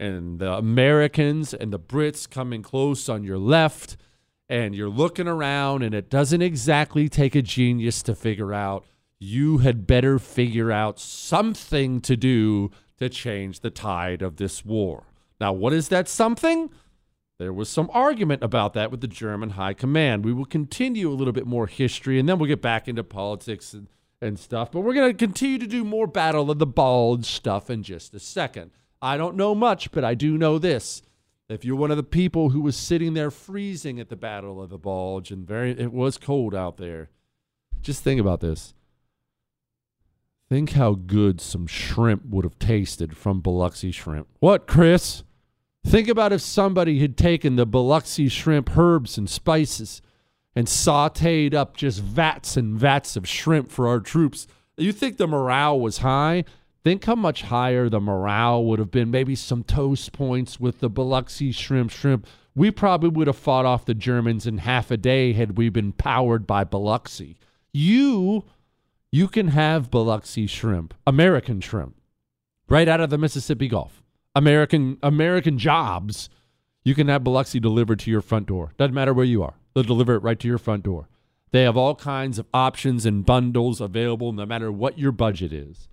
And 0.00 0.40
the 0.40 0.52
Americans 0.54 1.54
and 1.54 1.72
the 1.72 1.78
Brits 1.78 2.28
coming 2.28 2.62
close 2.62 3.08
on 3.08 3.22
your 3.22 3.38
left 3.38 3.96
and 4.48 4.74
you're 4.74 4.88
looking 4.88 5.28
around 5.28 5.84
and 5.84 5.94
it 5.94 6.10
doesn't 6.10 6.42
exactly 6.42 7.08
take 7.08 7.36
a 7.36 7.42
genius 7.42 8.02
to 8.02 8.16
figure 8.16 8.52
out 8.52 8.84
you 9.20 9.58
had 9.58 9.86
better 9.86 10.18
figure 10.18 10.72
out 10.72 10.98
something 10.98 12.00
to 12.00 12.16
do 12.16 12.72
to 12.98 13.08
change 13.08 13.60
the 13.60 13.70
tide 13.70 14.22
of 14.22 14.38
this 14.38 14.64
war. 14.64 15.04
Now, 15.40 15.52
what 15.52 15.72
is 15.72 15.88
that 15.88 16.08
something? 16.08 16.70
There 17.38 17.52
was 17.52 17.68
some 17.68 17.88
argument 17.92 18.42
about 18.42 18.74
that 18.74 18.90
with 18.90 19.00
the 19.00 19.06
German 19.06 19.50
high 19.50 19.74
command. 19.74 20.24
We 20.24 20.32
will 20.32 20.44
continue 20.44 21.10
a 21.10 21.14
little 21.14 21.32
bit 21.32 21.46
more 21.46 21.68
history 21.68 22.18
and 22.18 22.28
then 22.28 22.38
we'll 22.38 22.48
get 22.48 22.62
back 22.62 22.88
into 22.88 23.04
politics 23.04 23.72
and, 23.72 23.86
and 24.20 24.38
stuff. 24.38 24.72
But 24.72 24.80
we're 24.80 24.94
going 24.94 25.12
to 25.12 25.16
continue 25.16 25.58
to 25.58 25.66
do 25.66 25.84
more 25.84 26.08
Battle 26.08 26.50
of 26.50 26.58
the 26.58 26.66
Bulge 26.66 27.26
stuff 27.26 27.70
in 27.70 27.84
just 27.84 28.12
a 28.14 28.18
second. 28.18 28.72
I 29.00 29.16
don't 29.16 29.36
know 29.36 29.54
much, 29.54 29.92
but 29.92 30.02
I 30.02 30.14
do 30.14 30.36
know 30.36 30.58
this 30.58 31.02
if 31.48 31.64
you're 31.64 31.76
one 31.76 31.90
of 31.90 31.96
the 31.96 32.02
people 32.02 32.50
who 32.50 32.60
was 32.60 32.76
sitting 32.76 33.14
there 33.14 33.30
freezing 33.30 33.98
at 33.98 34.10
the 34.10 34.16
Battle 34.16 34.62
of 34.62 34.68
the 34.68 34.78
Bulge 34.78 35.30
and 35.30 35.46
very 35.46 35.70
it 35.70 35.92
was 35.92 36.18
cold 36.18 36.54
out 36.54 36.76
there, 36.76 37.10
just 37.80 38.04
think 38.04 38.20
about 38.20 38.40
this. 38.40 38.74
Think 40.48 40.70
how 40.72 40.94
good 40.94 41.40
some 41.40 41.66
shrimp 41.66 42.26
would 42.26 42.44
have 42.44 42.58
tasted 42.58 43.16
from 43.16 43.40
Biloxi 43.40 43.92
shrimp. 43.92 44.28
What, 44.40 44.66
Chris? 44.66 45.22
Think 45.84 46.08
about 46.08 46.32
if 46.32 46.40
somebody 46.40 46.98
had 46.98 47.16
taken 47.16 47.56
the 47.56 47.66
Biloxi 47.66 48.28
shrimp 48.28 48.76
herbs 48.76 49.16
and 49.16 49.28
spices 49.28 50.02
and 50.54 50.66
sauteed 50.66 51.54
up 51.54 51.76
just 51.76 52.00
vats 52.00 52.56
and 52.56 52.78
vats 52.78 53.16
of 53.16 53.28
shrimp 53.28 53.70
for 53.70 53.88
our 53.88 54.00
troops. 54.00 54.46
You 54.76 54.92
think 54.92 55.16
the 55.16 55.26
morale 55.26 55.78
was 55.78 55.98
high? 55.98 56.44
Think 56.84 57.04
how 57.04 57.14
much 57.14 57.42
higher 57.42 57.88
the 57.88 58.00
morale 58.00 58.64
would 58.64 58.78
have 58.78 58.90
been. 58.90 59.10
Maybe 59.10 59.34
some 59.34 59.62
toast 59.62 60.12
points 60.12 60.60
with 60.60 60.80
the 60.80 60.88
Biloxi 60.88 61.52
shrimp 61.52 61.90
shrimp. 61.90 62.26
We 62.54 62.70
probably 62.70 63.08
would 63.10 63.26
have 63.26 63.36
fought 63.36 63.66
off 63.66 63.84
the 63.84 63.94
Germans 63.94 64.46
in 64.46 64.58
half 64.58 64.90
a 64.90 64.96
day 64.96 65.32
had 65.32 65.56
we 65.56 65.68
been 65.68 65.92
powered 65.92 66.46
by 66.46 66.64
Biloxi. 66.64 67.36
You, 67.72 68.44
you 69.12 69.28
can 69.28 69.48
have 69.48 69.90
Biloxi 69.90 70.46
shrimp, 70.46 70.94
American 71.06 71.60
shrimp, 71.60 71.96
right 72.68 72.88
out 72.88 73.00
of 73.00 73.10
the 73.10 73.18
Mississippi 73.18 73.68
Gulf. 73.68 74.02
American 74.38 74.96
American 75.02 75.58
jobs. 75.58 76.30
You 76.84 76.94
can 76.94 77.08
have 77.08 77.24
Biloxi 77.24 77.58
delivered 77.58 77.98
to 78.00 78.10
your 78.10 78.20
front 78.20 78.46
door. 78.46 78.72
Doesn't 78.78 78.94
matter 78.94 79.12
where 79.12 79.24
you 79.24 79.42
are. 79.42 79.54
They'll 79.74 79.82
deliver 79.82 80.14
it 80.14 80.22
right 80.22 80.38
to 80.38 80.46
your 80.46 80.58
front 80.58 80.84
door. 80.84 81.08
They 81.50 81.62
have 81.62 81.76
all 81.76 81.96
kinds 81.96 82.38
of 82.38 82.46
options 82.54 83.04
and 83.04 83.26
bundles 83.26 83.80
available 83.80 84.32
no 84.32 84.46
matter 84.46 84.70
what 84.70 84.96
your 84.96 85.10
budget 85.10 85.52
is. 85.52 85.88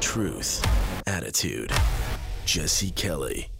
Truth, 0.00 0.66
attitude. 1.06 1.72
Jesse 2.44 2.90
Kelly. 2.90 3.51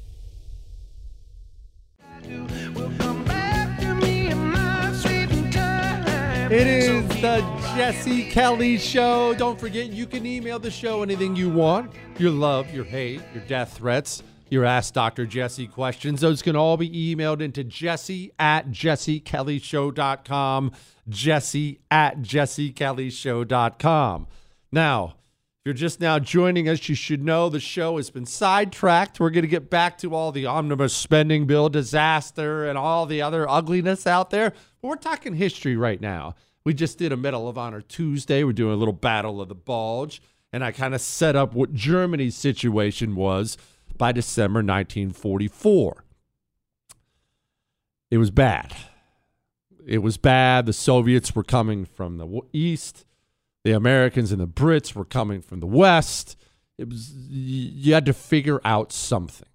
It 6.53 6.67
is 6.67 7.09
the 7.23 7.41
Jesse 7.75 8.31
Kelly 8.31 8.77
Show. 8.77 9.33
Don't 9.33 9.59
forget, 9.59 9.87
you 9.87 10.07
can 10.07 10.27
email 10.27 10.59
the 10.59 10.71
show 10.71 11.03
anything 11.03 11.35
you 11.35 11.49
want 11.49 11.91
your 12.19 12.31
love, 12.31 12.75
your 12.75 12.85
hate, 12.85 13.23
your 13.33 13.43
death 13.45 13.79
threats. 13.79 14.23
your 14.51 14.67
Ask 14.67 14.93
Dr. 14.93 15.25
Jesse 15.25 15.67
questions. 15.67 16.21
Those 16.21 16.43
can 16.43 16.55
all 16.55 16.77
be 16.77 16.91
emailed 16.91 17.41
into 17.41 17.65
jesse 17.65 18.33
at 18.39 18.69
jessekellyshow.com. 18.69 20.73
Jesse 21.09 21.81
at 21.91 22.21
jessekellyshow.com. 22.21 24.27
Now, 24.71 25.15
if 25.63 25.67
you're 25.67 25.75
just 25.75 26.01
now 26.01 26.19
joining 26.19 26.69
us, 26.69 26.89
you 26.89 26.97
should 26.97 27.23
know 27.23 27.49
the 27.49 27.61
show 27.61 27.97
has 27.97 28.11
been 28.11 28.27
sidetracked. 28.27 29.21
We're 29.21 29.31
going 29.31 29.43
to 29.43 29.49
get 29.49 29.71
back 29.71 29.97
to 29.99 30.13
all 30.13 30.33
the 30.33 30.45
omnibus 30.45 30.93
spending 30.93 31.47
bill 31.47 31.69
disaster 31.69 32.69
and 32.69 32.77
all 32.77 33.07
the 33.07 33.23
other 33.23 33.49
ugliness 33.49 34.05
out 34.05 34.31
there. 34.31 34.55
But 34.81 34.89
we're 34.89 34.97
talking 34.97 35.35
history 35.35 35.77
right 35.77 36.01
now. 36.01 36.35
We 36.65 36.75
just 36.75 36.99
did 36.99 37.13
a 37.13 37.17
Medal 37.17 37.49
of 37.49 37.59
Honor 37.59 37.81
Tuesday. 37.81 38.43
We're 38.43 38.55
doing 38.55 38.75
a 38.75 38.77
little 38.77 38.93
Battle 38.93 39.41
of 39.41 39.49
the 39.49 39.55
Bulge. 39.55 40.21
And 40.53 40.65
I 40.65 40.73
kind 40.73 40.97
of 40.97 41.01
set 41.01 41.37
up 41.37 41.55
what 41.55 41.73
Germany's 41.73 42.35
situation 42.35 43.15
was 43.15 43.57
by 43.97 44.11
December 44.11 44.59
1944. 44.59 46.05
It 48.11 48.19
was 48.19 48.33
bad. 48.33 48.75
It 49.87 49.99
was 49.99 50.17
bad. 50.17 50.67
The 50.67 50.73
Soviets 50.73 51.37
were 51.37 51.45
coming 51.45 51.85
from 51.85 52.19
the 52.19 52.41
east. 52.53 53.05
The 53.65 53.73
Americans 53.73 54.33
and 54.33 54.41
the 54.41 54.49
Brits 54.49 54.95
were 54.95 55.05
coming 55.05 55.41
from 55.41 55.61
the 55.61 55.67
west. 55.67 56.37
It 56.79 56.89
was 56.89 57.13
you 57.15 57.95
had 57.95 58.07
to 58.07 58.13
figure 58.13 58.61
out 58.65 58.93
something. 58.93 59.49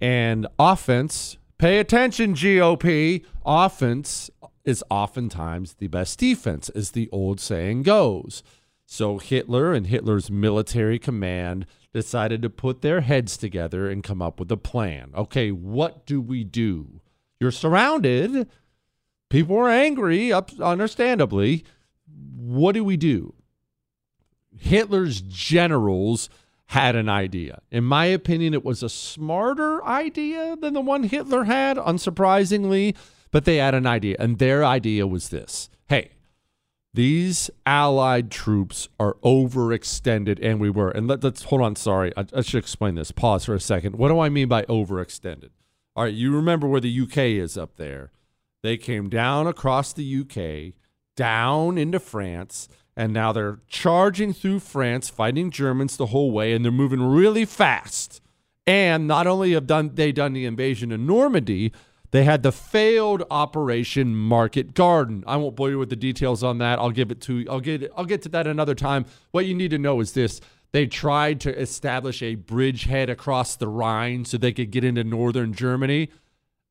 And 0.00 0.46
offense, 0.58 1.38
pay 1.58 1.78
attention 1.78 2.34
GOP, 2.34 3.24
offense 3.44 4.30
is 4.64 4.84
oftentimes 4.90 5.74
the 5.74 5.88
best 5.88 6.18
defense 6.18 6.68
as 6.70 6.92
the 6.92 7.08
old 7.10 7.40
saying 7.40 7.82
goes. 7.82 8.42
So 8.86 9.18
Hitler 9.18 9.72
and 9.72 9.86
Hitler's 9.86 10.30
military 10.30 10.98
command 10.98 11.66
decided 11.92 12.42
to 12.42 12.50
put 12.50 12.82
their 12.82 13.00
heads 13.02 13.36
together 13.36 13.88
and 13.88 14.02
come 14.02 14.20
up 14.20 14.38
with 14.38 14.50
a 14.52 14.56
plan. 14.56 15.10
Okay, 15.14 15.50
what 15.50 16.06
do 16.06 16.20
we 16.20 16.44
do? 16.44 17.00
You're 17.40 17.50
surrounded. 17.50 18.48
People 19.30 19.56
are 19.56 19.68
angry, 19.68 20.32
understandably. 20.32 21.64
What 22.36 22.72
do 22.72 22.84
we 22.84 22.96
do? 22.96 23.34
Hitler's 24.56 25.20
generals 25.20 26.28
had 26.66 26.96
an 26.96 27.08
idea. 27.08 27.60
In 27.70 27.84
my 27.84 28.06
opinion, 28.06 28.54
it 28.54 28.64
was 28.64 28.82
a 28.82 28.88
smarter 28.88 29.84
idea 29.84 30.56
than 30.56 30.74
the 30.74 30.80
one 30.80 31.04
Hitler 31.04 31.44
had, 31.44 31.76
unsurprisingly, 31.76 32.96
but 33.30 33.44
they 33.44 33.56
had 33.56 33.74
an 33.74 33.86
idea. 33.86 34.16
And 34.18 34.38
their 34.38 34.64
idea 34.64 35.06
was 35.06 35.28
this 35.28 35.68
hey, 35.88 36.10
these 36.94 37.50
allied 37.66 38.30
troops 38.30 38.88
are 39.00 39.14
overextended, 39.24 40.38
and 40.40 40.60
we 40.60 40.70
were. 40.70 40.90
And 40.90 41.08
let, 41.08 41.24
us 41.24 41.42
hold 41.42 41.60
on. 41.60 41.76
Sorry, 41.76 42.12
I, 42.16 42.24
I, 42.34 42.40
should 42.40 42.58
explain 42.58 42.94
this. 42.94 43.10
Pause 43.10 43.46
for 43.46 43.54
a 43.54 43.60
second. 43.60 43.96
What 43.96 44.08
do 44.08 44.20
I 44.20 44.28
mean 44.28 44.48
by 44.48 44.62
overextended? 44.64 45.50
All 45.96 46.04
right, 46.04 46.14
you 46.14 46.34
remember 46.34 46.66
where 46.66 46.80
the 46.80 47.00
UK 47.00 47.18
is 47.18 47.58
up 47.58 47.76
there. 47.76 48.12
They 48.62 48.76
came 48.76 49.08
down 49.08 49.46
across 49.46 49.92
the 49.92 50.20
UK, 50.20 50.74
down 51.16 51.78
into 51.78 52.00
France, 52.00 52.68
and 52.96 53.12
now 53.12 53.32
they're 53.32 53.60
charging 53.68 54.32
through 54.32 54.60
France, 54.60 55.08
fighting 55.08 55.50
Germans 55.50 55.96
the 55.96 56.06
whole 56.06 56.30
way, 56.30 56.52
and 56.52 56.64
they're 56.64 56.72
moving 56.72 57.02
really 57.02 57.44
fast. 57.44 58.20
And 58.66 59.06
not 59.06 59.26
only 59.26 59.52
have 59.52 59.66
done 59.66 59.90
they 59.94 60.12
done 60.12 60.32
the 60.32 60.46
invasion 60.46 60.90
of 60.92 61.00
Normandy, 61.00 61.72
they 62.12 62.24
had 62.24 62.42
the 62.42 62.52
failed 62.52 63.24
Operation 63.30 64.14
Market 64.14 64.72
Garden. 64.72 65.24
I 65.26 65.36
won't 65.36 65.56
bore 65.56 65.70
you 65.70 65.78
with 65.78 65.90
the 65.90 65.96
details 65.96 66.42
on 66.42 66.58
that. 66.58 66.78
I'll 66.78 66.90
give 66.90 67.10
it 67.10 67.20
to 67.22 67.44
I'll 67.50 67.60
get 67.60 67.90
I'll 67.96 68.04
get 68.04 68.22
to 68.22 68.28
that 68.30 68.46
another 68.46 68.74
time. 68.74 69.04
What 69.32 69.46
you 69.46 69.54
need 69.54 69.72
to 69.72 69.78
know 69.78 70.00
is 70.00 70.12
this. 70.12 70.40
They 70.70 70.86
tried 70.86 71.40
to 71.42 71.56
establish 71.56 72.20
a 72.22 72.34
bridgehead 72.34 73.08
across 73.08 73.54
the 73.54 73.68
Rhine 73.68 74.24
so 74.24 74.38
they 74.38 74.52
could 74.52 74.72
get 74.72 74.82
into 74.82 75.04
northern 75.04 75.52
Germany, 75.52 76.08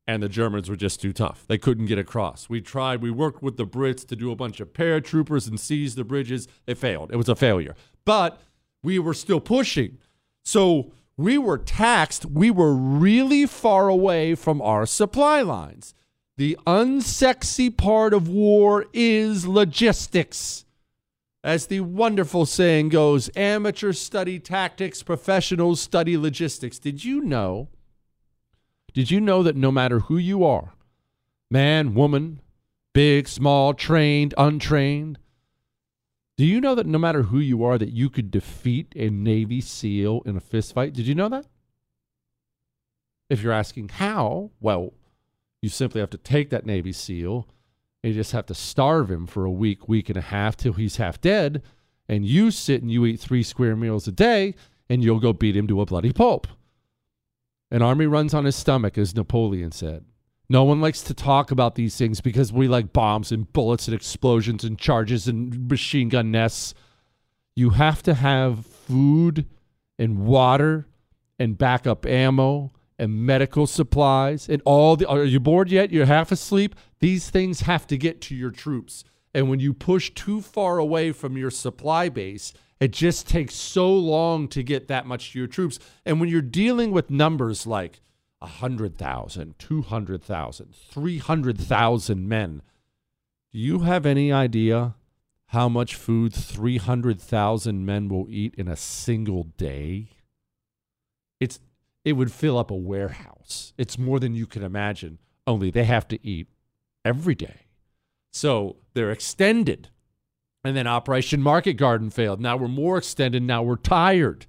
and 0.07 0.21
the 0.21 0.29
Germans 0.29 0.69
were 0.69 0.75
just 0.75 1.01
too 1.01 1.13
tough. 1.13 1.45
They 1.47 1.57
couldn't 1.57 1.85
get 1.85 1.97
across. 1.97 2.49
We 2.49 2.61
tried, 2.61 3.01
we 3.01 3.11
worked 3.11 3.41
with 3.41 3.57
the 3.57 3.65
Brits 3.65 4.05
to 4.07 4.15
do 4.15 4.31
a 4.31 4.35
bunch 4.35 4.59
of 4.59 4.73
paratroopers 4.73 5.47
and 5.47 5.59
seize 5.59 5.95
the 5.95 6.03
bridges. 6.03 6.47
It 6.67 6.77
failed. 6.77 7.11
It 7.11 7.15
was 7.15 7.29
a 7.29 7.35
failure. 7.35 7.75
But 8.05 8.41
we 8.81 8.99
were 8.99 9.13
still 9.13 9.39
pushing. 9.39 9.97
So 10.43 10.91
we 11.15 11.37
were 11.37 11.57
taxed. 11.57 12.25
We 12.25 12.51
were 12.51 12.73
really 12.73 13.45
far 13.45 13.87
away 13.87 14.35
from 14.35 14.61
our 14.61 14.85
supply 14.85 15.41
lines. 15.41 15.93
The 16.35 16.57
unsexy 16.65 17.75
part 17.75 18.13
of 18.13 18.27
war 18.27 18.87
is 18.91 19.47
logistics. 19.47 20.65
As 21.43 21.67
the 21.67 21.81
wonderful 21.81 22.45
saying 22.45 22.89
goes, 22.89 23.29
amateurs 23.35 23.99
study 23.99 24.39
tactics, 24.39 25.03
professionals 25.03 25.79
study 25.79 26.17
logistics. 26.17 26.79
Did 26.79 27.03
you 27.03 27.21
know? 27.21 27.69
Did 28.93 29.09
you 29.09 29.19
know 29.19 29.41
that 29.43 29.55
no 29.55 29.71
matter 29.71 29.99
who 29.99 30.17
you 30.17 30.43
are, 30.43 30.73
man, 31.49 31.95
woman, 31.95 32.41
big, 32.93 33.27
small, 33.27 33.73
trained, 33.73 34.33
untrained, 34.37 35.17
do 36.37 36.45
you 36.45 36.61
know 36.61 36.75
that 36.75 36.87
no 36.87 36.97
matter 36.97 37.23
who 37.23 37.39
you 37.39 37.63
are, 37.63 37.77
that 37.77 37.91
you 37.91 38.09
could 38.09 38.31
defeat 38.31 38.93
a 38.95 39.09
Navy 39.09 39.61
SEAL 39.61 40.21
in 40.25 40.35
a 40.35 40.41
fistfight? 40.41 40.93
Did 40.93 41.07
you 41.07 41.15
know 41.15 41.29
that? 41.29 41.45
If 43.29 43.41
you're 43.41 43.53
asking 43.53 43.89
how, 43.89 44.51
well, 44.59 44.93
you 45.61 45.69
simply 45.69 46.01
have 46.01 46.09
to 46.11 46.17
take 46.17 46.49
that 46.49 46.65
Navy 46.65 46.91
SEAL 46.91 47.47
and 48.03 48.13
you 48.13 48.19
just 48.19 48.31
have 48.31 48.45
to 48.47 48.55
starve 48.55 49.09
him 49.09 49.25
for 49.25 49.45
a 49.45 49.51
week, 49.51 49.87
week 49.87 50.09
and 50.09 50.17
a 50.17 50.21
half 50.21 50.57
till 50.57 50.73
he's 50.73 50.97
half 50.97 51.21
dead. 51.21 51.61
And 52.09 52.25
you 52.25 52.51
sit 52.51 52.81
and 52.81 52.91
you 52.91 53.05
eat 53.05 53.19
three 53.19 53.43
square 53.43 53.75
meals 53.75 54.07
a 54.07 54.11
day 54.11 54.55
and 54.89 55.03
you'll 55.03 55.19
go 55.19 55.33
beat 55.33 55.55
him 55.55 55.67
to 55.67 55.81
a 55.81 55.85
bloody 55.85 56.11
pulp. 56.11 56.47
An 57.73 57.81
army 57.81 58.05
runs 58.05 58.35
on 58.35 58.45
his 58.45 58.55
stomach, 58.55 58.99
as 58.99 59.15
Napoleon 59.15 59.71
said. 59.71 60.05
No 60.47 60.63
one 60.63 60.79
likes 60.79 61.01
to 61.01 61.13
talk 61.15 61.49
about 61.49 61.73
these 61.73 61.97
things 61.97 62.21
because 62.21 62.53
we 62.53 62.67
like 62.67 62.93
bombs 62.93 63.31
and 63.31 63.51
bullets 63.51 63.87
and 63.87 63.95
explosions 63.95 64.63
and 64.63 64.77
charges 64.77 65.27
and 65.27 65.67
machine 65.67 66.07
gun 66.07 66.29
nests. 66.29 66.75
You 67.55 67.71
have 67.71 68.03
to 68.03 68.13
have 68.13 68.67
food 68.67 69.47
and 69.97 70.19
water 70.19 70.85
and 71.39 71.57
backup 71.57 72.05
ammo 72.05 72.71
and 72.99 73.25
medical 73.25 73.65
supplies 73.65 74.47
and 74.47 74.61
all 74.65 74.95
the 74.95 75.07
are 75.07 75.23
you 75.23 75.39
bored 75.39 75.71
yet? 75.71 75.91
You're 75.91 76.05
half 76.05 76.31
asleep? 76.31 76.75
These 76.99 77.31
things 77.31 77.61
have 77.61 77.87
to 77.87 77.97
get 77.97 78.21
to 78.21 78.35
your 78.35 78.51
troops. 78.51 79.03
And 79.33 79.49
when 79.49 79.59
you 79.59 79.73
push 79.73 80.11
too 80.11 80.41
far 80.41 80.77
away 80.77 81.11
from 81.11 81.37
your 81.37 81.49
supply 81.49 82.09
base, 82.09 82.53
it 82.79 82.91
just 82.91 83.27
takes 83.27 83.55
so 83.55 83.93
long 83.93 84.47
to 84.49 84.63
get 84.63 84.87
that 84.87 85.05
much 85.05 85.31
to 85.31 85.39
your 85.39 85.47
troops. 85.47 85.79
And 86.05 86.19
when 86.19 86.29
you're 86.29 86.41
dealing 86.41 86.91
with 86.91 87.09
numbers 87.09 87.65
like 87.65 88.01
100,000, 88.43 89.57
200,000, 89.57 90.75
300,000 90.75 92.27
men. 92.27 92.61
Do 93.53 93.59
you 93.59 93.79
have 93.79 94.05
any 94.05 94.33
idea 94.33 94.95
how 95.47 95.69
much 95.69 95.95
food 95.95 96.33
300,000 96.33 97.85
men 97.85 98.09
will 98.09 98.27
eat 98.29 98.53
in 98.55 98.67
a 98.67 98.75
single 98.75 99.43
day? 99.57 100.09
It's 101.39 101.59
it 102.03 102.13
would 102.13 102.33
fill 102.33 102.57
up 102.57 102.69
a 102.69 102.75
warehouse. 102.75 103.73
It's 103.77 103.97
more 103.97 104.19
than 104.19 104.35
you 104.35 104.45
can 104.45 104.61
imagine. 104.61 105.19
Only 105.47 105.71
they 105.71 105.85
have 105.85 106.07
to 106.09 106.27
eat 106.27 106.47
every 107.05 107.35
day. 107.35 107.67
So 108.33 108.75
they're 108.93 109.11
extended. 109.11 109.87
And 110.63 110.77
then 110.77 110.87
Operation 110.87 111.41
Market 111.41 111.73
Garden 111.73 112.09
failed. 112.09 112.39
Now 112.39 112.55
we're 112.55 112.67
more 112.67 112.97
extended. 112.97 113.43
Now 113.43 113.63
we're 113.63 113.75
tired. 113.75 114.45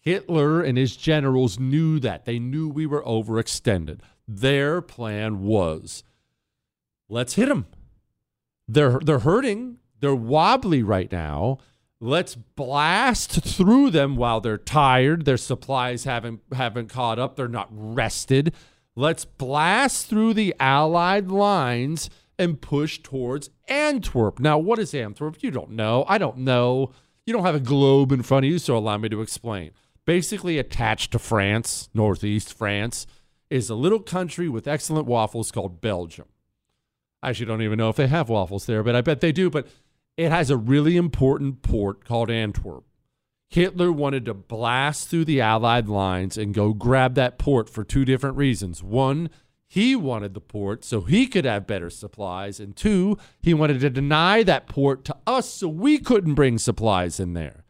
Hitler 0.00 0.62
and 0.62 0.76
his 0.78 0.96
generals 0.96 1.58
knew 1.58 1.98
that. 2.00 2.24
They 2.24 2.38
knew 2.38 2.68
we 2.68 2.86
were 2.86 3.02
overextended. 3.02 4.00
Their 4.28 4.80
plan 4.80 5.42
was 5.42 6.02
let's 7.08 7.34
hit 7.34 7.48
them. 7.48 7.66
They're, 8.68 8.98
they're 8.98 9.20
hurting, 9.20 9.78
they're 10.00 10.14
wobbly 10.14 10.82
right 10.82 11.10
now. 11.10 11.58
Let's 12.00 12.34
blast 12.34 13.30
through 13.30 13.90
them 13.90 14.16
while 14.16 14.40
they're 14.40 14.58
tired. 14.58 15.24
Their 15.24 15.36
supplies 15.36 16.04
haven't 16.04 16.40
haven't 16.52 16.88
caught 16.88 17.18
up. 17.18 17.36
They're 17.36 17.48
not 17.48 17.68
rested. 17.70 18.54
Let's 18.94 19.24
blast 19.24 20.06
through 20.08 20.34
the 20.34 20.54
Allied 20.60 21.30
lines 21.30 22.10
and 22.38 22.60
push 22.60 22.98
towards 22.98 23.50
Antwerp. 23.68 24.38
Now, 24.38 24.58
what 24.58 24.78
is 24.78 24.94
Antwerp? 24.94 25.42
You 25.42 25.50
don't 25.50 25.70
know. 25.70 26.04
I 26.08 26.18
don't 26.18 26.38
know. 26.38 26.92
You 27.24 27.32
don't 27.32 27.44
have 27.44 27.54
a 27.54 27.60
globe 27.60 28.12
in 28.12 28.22
front 28.22 28.46
of 28.46 28.50
you, 28.50 28.58
so 28.58 28.76
allow 28.76 28.98
me 28.98 29.08
to 29.08 29.20
explain 29.20 29.72
basically 30.06 30.56
attached 30.56 31.10
to 31.12 31.18
France, 31.18 31.90
northeast 31.92 32.54
France, 32.54 33.06
is 33.50 33.68
a 33.68 33.74
little 33.74 34.00
country 34.00 34.48
with 34.48 34.66
excellent 34.66 35.06
waffles 35.06 35.50
called 35.50 35.82
Belgium. 35.82 36.26
I 37.22 37.30
actually 37.30 37.46
don't 37.46 37.62
even 37.62 37.76
know 37.76 37.90
if 37.90 37.96
they 37.96 38.06
have 38.06 38.28
waffles 38.28 38.66
there, 38.66 38.82
but 38.82 38.94
I 38.94 39.02
bet 39.02 39.20
they 39.20 39.32
do. 39.32 39.50
But 39.50 39.66
it 40.16 40.30
has 40.30 40.48
a 40.48 40.56
really 40.56 40.96
important 40.96 41.60
port 41.60 42.04
called 42.04 42.30
Antwerp. 42.30 42.84
Hitler 43.48 43.92
wanted 43.92 44.24
to 44.24 44.34
blast 44.34 45.08
through 45.08 45.24
the 45.24 45.40
Allied 45.40 45.88
lines 45.88 46.38
and 46.38 46.54
go 46.54 46.72
grab 46.72 47.14
that 47.14 47.38
port 47.38 47.68
for 47.68 47.84
two 47.84 48.04
different 48.04 48.36
reasons. 48.36 48.82
One, 48.82 49.30
he 49.68 49.96
wanted 49.96 50.34
the 50.34 50.40
port 50.40 50.84
so 50.84 51.00
he 51.00 51.26
could 51.26 51.44
have 51.44 51.66
better 51.66 51.90
supplies. 51.90 52.60
And 52.60 52.76
two, 52.76 53.18
he 53.42 53.52
wanted 53.52 53.80
to 53.80 53.90
deny 53.90 54.42
that 54.44 54.68
port 54.68 55.04
to 55.06 55.16
us 55.26 55.48
so 55.48 55.68
we 55.68 55.98
couldn't 55.98 56.34
bring 56.34 56.58
supplies 56.58 57.18
in 57.18 57.34
there. 57.34 57.64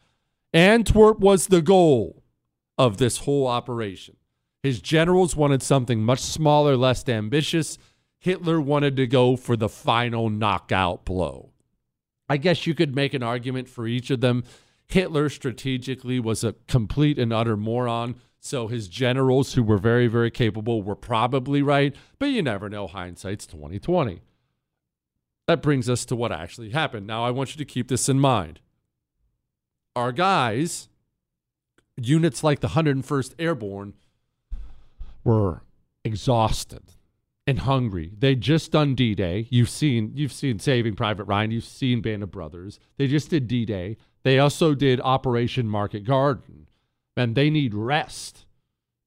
Antwerp 0.53 1.19
was 1.21 1.47
the 1.47 1.63
goal 1.63 2.23
of 2.79 2.99
this 2.99 3.19
whole 3.19 3.47
operation. 3.47 4.17
His 4.63 4.81
generals 4.81 5.37
wanted 5.37 5.63
something 5.63 6.03
much 6.03 6.21
smaller, 6.21 6.77
less 6.77 7.09
ambitious. 7.09 7.79
Hitler 8.19 8.61
wanted 8.61 8.97
to 8.97 9.07
go 9.07 9.37
for 9.37 9.57
the 9.57 9.69
final 9.69 10.29
knockout 10.29 11.05
blow. 11.05 11.53
I 12.29 12.37
guess 12.37 12.67
you 12.67 12.75
could 12.75 12.95
make 12.95 13.15
an 13.15 13.23
argument 13.23 13.69
for 13.69 13.87
each 13.87 14.11
of 14.11 14.21
them. 14.21 14.45
Hitler 14.87 15.29
strategically 15.29 16.19
was 16.21 16.43
a 16.43 16.55
complete 16.67 17.19
and 17.19 17.33
utter 17.33 17.57
moron. 17.57 18.17
So 18.47 18.69
his 18.69 18.87
generals, 18.87 19.55
who 19.55 19.63
were 19.63 19.77
very, 19.77 20.07
very 20.07 20.31
capable, 20.31 20.81
were 20.81 20.95
probably 20.95 21.63
right. 21.63 21.95
But 22.19 22.27
you 22.27 22.43
never 22.43 22.69
know. 22.69 22.87
Hindsight's 22.87 23.47
2020. 23.47 24.23
That 25.49 25.63
brings 25.63 25.91
us 25.91 26.05
to 26.07 26.17
what 26.17 26.33
actually 26.33 26.71
happened. 26.71 27.07
Now 27.07 27.25
I 27.25 27.31
want 27.31 27.55
you 27.55 27.59
to 27.59 27.65
keep 27.65 27.89
this 27.89 28.09
in 28.09 28.21
mind. 28.21 28.61
Our 29.97 30.13
guys, 30.13 30.89
units 31.97 32.45
like 32.45 32.61
the 32.61 32.69
101st 32.69 33.35
Airborne, 33.39 33.95
were 35.25 35.63
exhausted 36.05 36.83
and 37.47 37.61
hungry. 37.61 38.13
They 38.17 38.37
just 38.37 38.73
done 38.73 38.95
D-Day. 38.95 39.49
You've 39.51 39.71
seen 39.71 40.13
you've 40.15 40.33
seen 40.33 40.59
Saving 40.59 40.95
Private 40.95 41.25
Ryan. 41.25 41.51
You've 41.51 41.65
seen 41.65 42.01
Band 42.01 42.23
of 42.23 42.31
Brothers. 42.31 42.79
They 42.97 43.07
just 43.07 43.31
did 43.31 43.49
D-Day. 43.49 43.97
They 44.23 44.39
also 44.39 44.75
did 44.75 45.01
Operation 45.01 45.69
Market 45.69 46.05
Garden, 46.05 46.66
and 47.17 47.35
they 47.35 47.51
need 47.51 47.75
rest. 47.75 48.45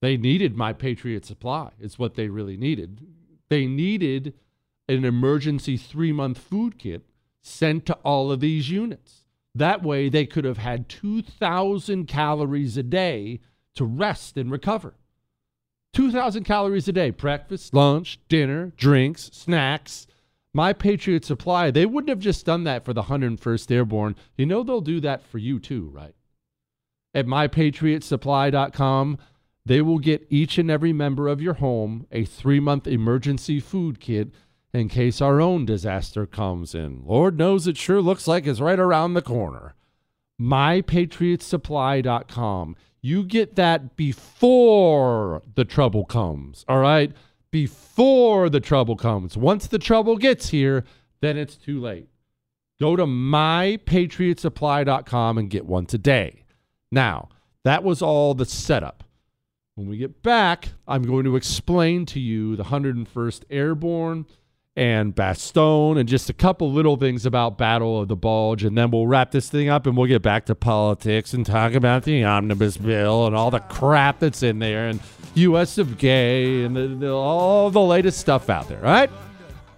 They 0.01 0.17
needed 0.17 0.55
my 0.55 0.73
Patriot 0.73 1.25
Supply. 1.25 1.71
It's 1.79 1.99
what 1.99 2.15
they 2.15 2.29
really 2.29 2.57
needed. 2.57 3.05
They 3.49 3.65
needed 3.65 4.33
an 4.87 5.05
emergency 5.05 5.77
three 5.77 6.11
month 6.11 6.37
food 6.37 6.77
kit 6.79 7.03
sent 7.41 7.85
to 7.85 7.93
all 8.03 8.31
of 8.31 8.39
these 8.39 8.69
units. 8.69 9.25
That 9.55 9.83
way, 9.83 10.09
they 10.09 10.25
could 10.25 10.45
have 10.45 10.57
had 10.57 10.89
2,000 10.89 12.05
calories 12.05 12.77
a 12.77 12.83
day 12.83 13.39
to 13.75 13.85
rest 13.85 14.37
and 14.37 14.51
recover. 14.51 14.93
2,000 15.93 16.43
calories 16.43 16.87
a 16.87 16.91
day 16.91 17.09
breakfast, 17.09 17.73
lunch, 17.73 18.19
dinner, 18.29 18.71
drinks, 18.77 19.29
snacks. 19.33 20.07
My 20.53 20.73
Patriot 20.73 21.25
Supply, 21.25 21.71
they 21.71 21.85
wouldn't 21.85 22.09
have 22.09 22.19
just 22.19 22.45
done 22.45 22.63
that 22.63 22.85
for 22.85 22.93
the 22.93 23.03
101st 23.03 23.71
Airborne. 23.71 24.15
You 24.37 24.45
know, 24.45 24.63
they'll 24.63 24.81
do 24.81 24.99
that 25.01 25.23
for 25.23 25.37
you 25.37 25.59
too, 25.59 25.89
right? 25.93 26.15
At 27.13 27.25
mypatriotsupply.com, 27.25 29.17
they 29.65 29.81
will 29.81 29.99
get 29.99 30.25
each 30.29 30.57
and 30.57 30.71
every 30.71 30.93
member 30.93 31.27
of 31.27 31.41
your 31.41 31.55
home 31.55 32.07
a 32.11 32.23
three 32.25 32.59
month 32.59 32.87
emergency 32.87 33.59
food 33.59 33.99
kit 33.99 34.29
in 34.73 34.89
case 34.89 35.21
our 35.21 35.39
own 35.41 35.65
disaster 35.65 36.25
comes 36.25 36.73
in. 36.75 37.03
Lord 37.05 37.37
knows 37.37 37.67
it 37.67 37.77
sure 37.77 38.01
looks 38.01 38.27
like 38.27 38.47
it's 38.47 38.59
right 38.59 38.79
around 38.79 39.13
the 39.13 39.21
corner. 39.21 39.75
MyPatriotSupply.com. 40.39 42.75
You 43.01 43.23
get 43.23 43.55
that 43.55 43.95
before 43.95 45.41
the 45.55 45.63
trouble 45.65 46.05
comes, 46.05 46.63
all 46.67 46.79
right? 46.79 47.11
Before 47.51 48.49
the 48.49 48.59
trouble 48.59 48.95
comes. 48.95 49.35
Once 49.37 49.65
the 49.67 49.79
trouble 49.79 50.17
gets 50.17 50.49
here, 50.49 50.83
then 51.21 51.37
it's 51.37 51.55
too 51.55 51.79
late. 51.79 52.09
Go 52.79 52.95
to 52.95 53.05
mypatriotsupply.com 53.05 55.37
and 55.37 55.49
get 55.49 55.65
one 55.65 55.85
today. 55.85 56.45
Now, 56.91 57.29
that 57.63 57.83
was 57.83 58.01
all 58.01 58.33
the 58.33 58.45
setup. 58.45 59.03
When 59.75 59.87
we 59.87 59.97
get 59.97 60.21
back, 60.21 60.69
I'm 60.87 61.03
going 61.03 61.23
to 61.23 61.35
explain 61.35 62.05
to 62.07 62.19
you 62.19 62.55
the 62.55 62.65
101st 62.65 63.43
Airborne 63.49 64.25
and 64.75 65.15
Bastogne 65.15 65.99
and 65.99 66.07
just 66.07 66.29
a 66.29 66.33
couple 66.33 66.71
little 66.71 66.95
things 66.95 67.25
about 67.25 67.57
Battle 67.57 68.01
of 68.01 68.07
the 68.07 68.15
Bulge. 68.15 68.63
And 68.63 68.77
then 68.77 68.91
we'll 68.91 69.07
wrap 69.07 69.31
this 69.31 69.49
thing 69.49 69.69
up 69.69 69.85
and 69.87 69.95
we'll 69.95 70.07
get 70.07 70.21
back 70.21 70.45
to 70.45 70.55
politics 70.55 71.33
and 71.33 71.45
talk 71.45 71.73
about 71.73 72.03
the 72.03 72.23
omnibus 72.23 72.77
bill 72.77 73.27
and 73.27 73.35
all 73.35 73.51
the 73.51 73.59
crap 73.59 74.19
that's 74.19 74.43
in 74.43 74.59
there 74.59 74.87
and 74.87 74.99
U.S. 75.35 75.77
of 75.77 75.97
gay 75.97 76.63
and 76.63 76.75
the, 76.75 76.87
the, 76.87 77.11
all 77.11 77.69
the 77.69 77.81
latest 77.81 78.19
stuff 78.19 78.49
out 78.49 78.67
there. 78.67 78.79
All 78.79 78.91
right? 78.91 79.09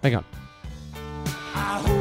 Hang 0.01 0.15
on. 0.15 2.00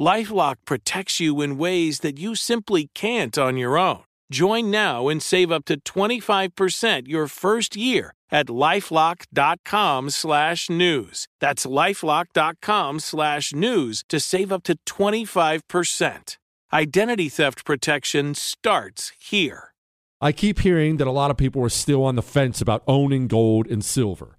Lifelock 0.00 0.56
protects 0.64 1.20
you 1.20 1.42
in 1.42 1.58
ways 1.58 2.00
that 2.00 2.18
you 2.18 2.34
simply 2.34 2.88
can't 2.94 3.36
on 3.36 3.58
your 3.58 3.76
own. 3.76 4.00
Join 4.32 4.70
now 4.70 5.08
and 5.08 5.22
save 5.22 5.52
up 5.52 5.66
to 5.66 5.78
25% 5.78 7.06
your 7.06 7.26
first 7.26 7.76
year 7.76 8.14
at 8.30 8.46
lifelock.com 8.46 10.08
slash 10.08 10.70
news. 10.70 11.26
That's 11.38 11.66
lifelock.com 11.66 13.00
slash 13.00 13.52
news 13.52 14.02
to 14.08 14.18
save 14.20 14.50
up 14.50 14.62
to 14.62 14.78
25%. 14.86 16.36
Identity 16.72 17.28
theft 17.28 17.64
protection 17.66 18.34
starts 18.34 19.12
here. 19.20 19.74
I 20.22 20.32
keep 20.32 20.60
hearing 20.60 20.96
that 20.96 21.08
a 21.08 21.12
lot 21.12 21.30
of 21.30 21.36
people 21.36 21.62
are 21.62 21.68
still 21.68 22.04
on 22.04 22.14
the 22.14 22.22
fence 22.22 22.62
about 22.62 22.82
owning 22.86 23.26
gold 23.26 23.66
and 23.66 23.84
silver. 23.84 24.38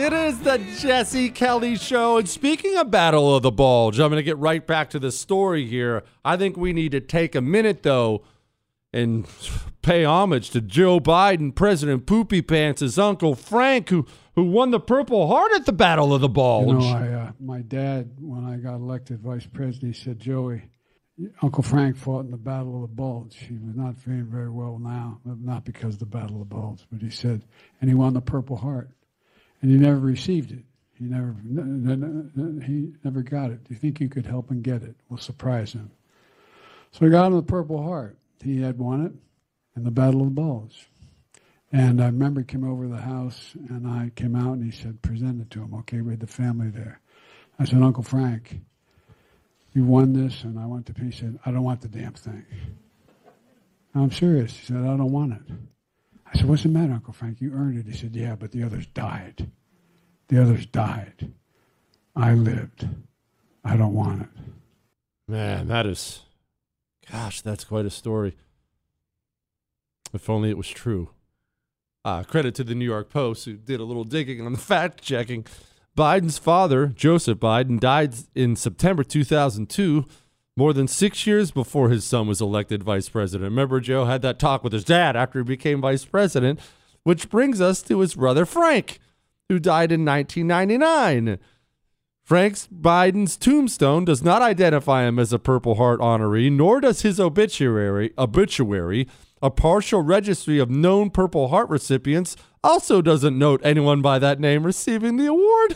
It 0.00 0.14
is 0.14 0.40
the 0.40 0.56
Jesse 0.78 1.28
Kelly 1.28 1.76
Show. 1.76 2.16
And 2.16 2.26
speaking 2.26 2.74
of 2.78 2.90
Battle 2.90 3.36
of 3.36 3.42
the 3.42 3.50
Bulge, 3.50 4.00
I'm 4.00 4.08
going 4.08 4.16
to 4.16 4.22
get 4.22 4.38
right 4.38 4.66
back 4.66 4.88
to 4.90 4.98
the 4.98 5.12
story 5.12 5.66
here. 5.66 6.04
I 6.24 6.38
think 6.38 6.56
we 6.56 6.72
need 6.72 6.92
to 6.92 7.00
take 7.00 7.34
a 7.34 7.42
minute, 7.42 7.82
though, 7.82 8.22
and 8.94 9.26
pay 9.82 10.06
homage 10.06 10.48
to 10.52 10.62
Joe 10.62 11.00
Biden, 11.00 11.54
President 11.54 12.06
Poopy 12.06 12.40
Pants, 12.40 12.80
his 12.80 12.98
uncle 12.98 13.34
Frank, 13.34 13.90
who, 13.90 14.06
who 14.36 14.44
won 14.44 14.70
the 14.70 14.80
Purple 14.80 15.28
Heart 15.28 15.52
at 15.52 15.66
the 15.66 15.72
Battle 15.74 16.14
of 16.14 16.22
the 16.22 16.30
Bulge. 16.30 16.68
You 16.68 16.72
know, 16.78 16.96
I, 16.96 17.08
uh, 17.08 17.32
my 17.38 17.60
dad, 17.60 18.12
when 18.20 18.46
I 18.46 18.56
got 18.56 18.76
elected 18.76 19.20
vice 19.20 19.44
president, 19.44 19.96
he 19.96 20.02
said, 20.02 20.18
Joey, 20.18 20.62
Uncle 21.42 21.62
Frank 21.62 21.98
fought 21.98 22.24
in 22.24 22.30
the 22.30 22.38
Battle 22.38 22.76
of 22.76 22.88
the 22.88 22.96
Bulge. 22.96 23.36
He 23.36 23.58
was 23.58 23.76
not 23.76 23.98
feeling 23.98 24.28
very 24.30 24.48
well 24.48 24.78
now, 24.78 25.20
not 25.26 25.66
because 25.66 25.92
of 25.96 26.00
the 26.00 26.06
Battle 26.06 26.40
of 26.40 26.48
the 26.48 26.54
Bulge, 26.54 26.86
but 26.90 27.02
he 27.02 27.10
said, 27.10 27.42
and 27.82 27.90
he 27.90 27.94
won 27.94 28.14
the 28.14 28.22
Purple 28.22 28.56
Heart 28.56 28.88
and 29.60 29.70
he 29.70 29.76
never 29.76 29.98
received 29.98 30.52
it. 30.52 30.64
He 30.98 31.04
never, 31.06 31.34
he 32.64 32.92
never 33.04 33.22
got 33.22 33.50
it. 33.50 33.64
Do 33.64 33.74
you 33.74 33.80
think 33.80 34.00
you 34.00 34.08
could 34.08 34.26
help 34.26 34.50
him 34.50 34.60
get 34.60 34.82
it? 34.82 34.94
We'll 35.08 35.18
surprise 35.18 35.72
him. 35.72 35.90
So 36.92 37.04
we 37.04 37.10
got 37.10 37.28
him 37.28 37.36
the 37.36 37.42
Purple 37.42 37.82
Heart. 37.82 38.18
He 38.42 38.60
had 38.60 38.78
won 38.78 39.06
it 39.06 39.12
in 39.76 39.84
the 39.84 39.90
Battle 39.90 40.20
of 40.20 40.26
the 40.26 40.32
Bulge. 40.32 40.88
And 41.72 42.02
I 42.02 42.06
remember 42.06 42.40
he 42.40 42.46
came 42.46 42.68
over 42.68 42.84
to 42.84 42.90
the 42.90 43.00
house, 43.00 43.52
and 43.68 43.86
I 43.86 44.10
came 44.16 44.34
out, 44.34 44.54
and 44.54 44.64
he 44.64 44.72
said, 44.72 45.00
present 45.02 45.40
it 45.40 45.50
to 45.52 45.62
him. 45.62 45.72
Okay, 45.74 46.00
we 46.00 46.12
had 46.12 46.20
the 46.20 46.26
family 46.26 46.68
there. 46.68 47.00
I 47.58 47.64
said, 47.64 47.80
Uncle 47.80 48.02
Frank, 48.02 48.60
you 49.72 49.84
won 49.84 50.12
this, 50.12 50.42
and 50.42 50.58
I 50.58 50.66
went 50.66 50.86
to. 50.86 50.94
He 51.00 51.12
said, 51.12 51.38
I 51.46 51.52
don't 51.52 51.62
want 51.62 51.80
the 51.80 51.88
damn 51.88 52.14
thing. 52.14 52.44
I'm 53.94 54.10
serious. 54.10 54.56
He 54.56 54.66
said, 54.66 54.78
I 54.78 54.96
don't 54.96 55.12
want 55.12 55.34
it. 55.34 55.42
I 56.32 56.38
said, 56.38 56.46
What's 56.46 56.62
the 56.62 56.68
matter, 56.68 56.92
Uncle 56.92 57.12
Frank? 57.12 57.40
You 57.40 57.52
earned 57.52 57.78
it. 57.78 57.86
He 57.86 57.96
said, 57.96 58.14
Yeah, 58.14 58.36
but 58.36 58.52
the 58.52 58.62
others 58.62 58.86
died. 58.86 59.50
The 60.28 60.40
others 60.40 60.66
died. 60.66 61.32
I 62.14 62.34
lived. 62.34 62.88
I 63.64 63.76
don't 63.76 63.94
want 63.94 64.22
it. 64.22 64.28
Man, 65.28 65.68
that 65.68 65.86
is, 65.86 66.22
gosh, 67.10 67.40
that's 67.40 67.64
quite 67.64 67.86
a 67.86 67.90
story. 67.90 68.36
If 70.12 70.28
only 70.28 70.50
it 70.50 70.56
was 70.56 70.68
true. 70.68 71.10
Uh, 72.04 72.24
credit 72.24 72.54
to 72.56 72.64
the 72.64 72.74
New 72.74 72.84
York 72.84 73.10
Post, 73.10 73.44
who 73.44 73.54
did 73.54 73.80
a 73.80 73.84
little 73.84 74.04
digging 74.04 74.44
on 74.44 74.52
the 74.52 74.58
fact 74.72 75.02
checking. 75.02 75.46
Biden's 75.96 76.38
father, 76.38 76.86
Joseph 76.86 77.38
Biden, 77.38 77.78
died 77.78 78.14
in 78.34 78.56
September 78.56 79.04
2002 79.04 80.06
more 80.56 80.72
than 80.72 80.88
six 80.88 81.26
years 81.26 81.50
before 81.50 81.90
his 81.90 82.04
son 82.04 82.26
was 82.26 82.40
elected 82.40 82.82
vice 82.82 83.08
president. 83.08 83.50
Remember, 83.50 83.80
Joe 83.80 84.04
had 84.04 84.22
that 84.22 84.38
talk 84.38 84.62
with 84.62 84.72
his 84.72 84.84
dad 84.84 85.16
after 85.16 85.40
he 85.40 85.44
became 85.44 85.80
vice 85.80 86.04
president, 86.04 86.60
which 87.02 87.30
brings 87.30 87.60
us 87.60 87.82
to 87.82 88.00
his 88.00 88.14
brother 88.14 88.44
Frank, 88.44 88.98
who 89.48 89.58
died 89.58 89.92
in 89.92 90.04
1999. 90.04 91.38
Frank 92.22 92.54
Biden's 92.72 93.36
tombstone 93.36 94.04
does 94.04 94.22
not 94.22 94.40
identify 94.40 95.02
him 95.02 95.18
as 95.18 95.32
a 95.32 95.38
Purple 95.38 95.74
Heart 95.74 96.00
honoree, 96.00 96.52
nor 96.52 96.80
does 96.80 97.02
his 97.02 97.18
obituary. 97.18 98.12
Obituary, 98.16 99.08
a 99.42 99.50
partial 99.50 100.02
registry 100.02 100.58
of 100.60 100.70
known 100.70 101.10
Purple 101.10 101.48
Heart 101.48 101.70
recipients, 101.70 102.36
also 102.62 103.02
doesn't 103.02 103.36
note 103.36 103.60
anyone 103.64 104.02
by 104.02 104.18
that 104.20 104.38
name 104.38 104.64
receiving 104.64 105.16
the 105.16 105.26
award. 105.26 105.74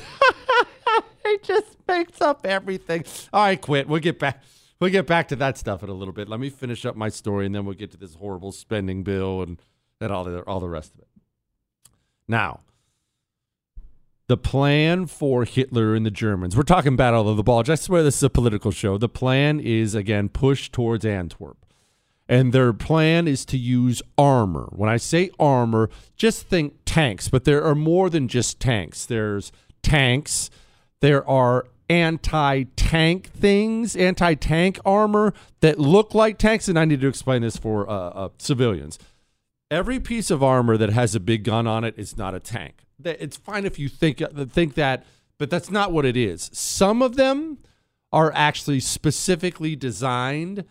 he 1.26 1.38
just 1.42 1.76
makes 1.88 2.20
up 2.20 2.46
everything. 2.46 3.04
All 3.32 3.44
right, 3.44 3.60
quit. 3.60 3.88
We'll 3.88 4.00
get 4.00 4.18
back. 4.18 4.42
We'll 4.84 4.92
get 4.92 5.06
back 5.06 5.28
to 5.28 5.36
that 5.36 5.56
stuff 5.56 5.82
in 5.82 5.88
a 5.88 5.94
little 5.94 6.12
bit. 6.12 6.28
Let 6.28 6.40
me 6.40 6.50
finish 6.50 6.84
up 6.84 6.94
my 6.94 7.08
story, 7.08 7.46
and 7.46 7.54
then 7.54 7.64
we'll 7.64 7.74
get 7.74 7.90
to 7.92 7.96
this 7.96 8.16
horrible 8.16 8.52
spending 8.52 9.02
bill 9.02 9.40
and, 9.40 9.58
and 9.98 10.12
all 10.12 10.24
the 10.24 10.40
all 10.40 10.60
the 10.60 10.68
rest 10.68 10.92
of 10.92 11.00
it. 11.00 11.08
Now, 12.28 12.60
the 14.26 14.36
plan 14.36 15.06
for 15.06 15.46
Hitler 15.46 15.94
and 15.94 16.04
the 16.04 16.10
Germans. 16.10 16.54
We're 16.54 16.64
talking 16.64 16.96
Battle 16.96 17.26
of 17.30 17.38
the 17.38 17.42
Bulge. 17.42 17.70
I 17.70 17.76
swear 17.76 18.02
this 18.02 18.18
is 18.18 18.24
a 18.24 18.28
political 18.28 18.70
show. 18.70 18.98
The 18.98 19.08
plan 19.08 19.58
is 19.58 19.94
again 19.94 20.28
push 20.28 20.68
towards 20.68 21.06
Antwerp. 21.06 21.64
And 22.28 22.52
their 22.52 22.74
plan 22.74 23.26
is 23.26 23.46
to 23.46 23.56
use 23.56 24.02
armor. 24.18 24.68
When 24.72 24.90
I 24.90 24.98
say 24.98 25.30
armor, 25.40 25.88
just 26.14 26.46
think 26.46 26.74
tanks, 26.84 27.30
but 27.30 27.44
there 27.44 27.64
are 27.64 27.74
more 27.74 28.10
than 28.10 28.28
just 28.28 28.60
tanks. 28.60 29.06
There's 29.06 29.50
tanks, 29.82 30.50
there 31.00 31.26
are 31.26 31.68
anti 31.88 32.64
tank 32.76 33.30
things, 33.30 33.96
anti 33.96 34.34
tank 34.34 34.78
armor 34.84 35.34
that 35.60 35.78
look 35.78 36.14
like 36.14 36.38
tanks. 36.38 36.68
And 36.68 36.78
I 36.78 36.84
need 36.84 37.00
to 37.00 37.08
explain 37.08 37.42
this 37.42 37.56
for 37.56 37.88
uh, 37.88 37.92
uh, 37.92 38.28
civilians. 38.38 38.98
Every 39.70 39.98
piece 39.98 40.30
of 40.30 40.42
armor 40.42 40.76
that 40.76 40.90
has 40.90 41.14
a 41.14 41.20
big 41.20 41.44
gun 41.44 41.66
on 41.66 41.84
it 41.84 41.94
is 41.96 42.16
not 42.16 42.34
a 42.34 42.40
tank. 42.40 42.84
It's 43.04 43.36
fine 43.36 43.64
if 43.64 43.78
you 43.78 43.88
think 43.88 44.22
uh, 44.22 44.28
think 44.44 44.74
that, 44.74 45.04
but 45.38 45.50
that's 45.50 45.70
not 45.70 45.92
what 45.92 46.04
it 46.04 46.16
is. 46.16 46.50
Some 46.52 47.02
of 47.02 47.16
them 47.16 47.58
are 48.12 48.32
actually 48.34 48.80
specifically 48.80 49.74
designed 49.74 50.64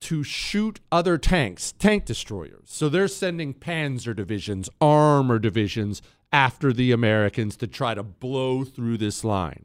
to 0.00 0.22
shoot 0.22 0.80
other 0.92 1.18
tanks, 1.18 1.72
tank 1.72 2.04
destroyers. 2.04 2.66
So 2.66 2.88
they're 2.88 3.08
sending 3.08 3.52
panzer 3.52 4.14
divisions, 4.14 4.70
armor 4.80 5.38
divisions 5.38 6.00
after 6.32 6.72
the 6.72 6.92
Americans 6.92 7.56
to 7.56 7.66
try 7.66 7.94
to 7.94 8.02
blow 8.02 8.64
through 8.64 8.98
this 8.98 9.24
line. 9.24 9.64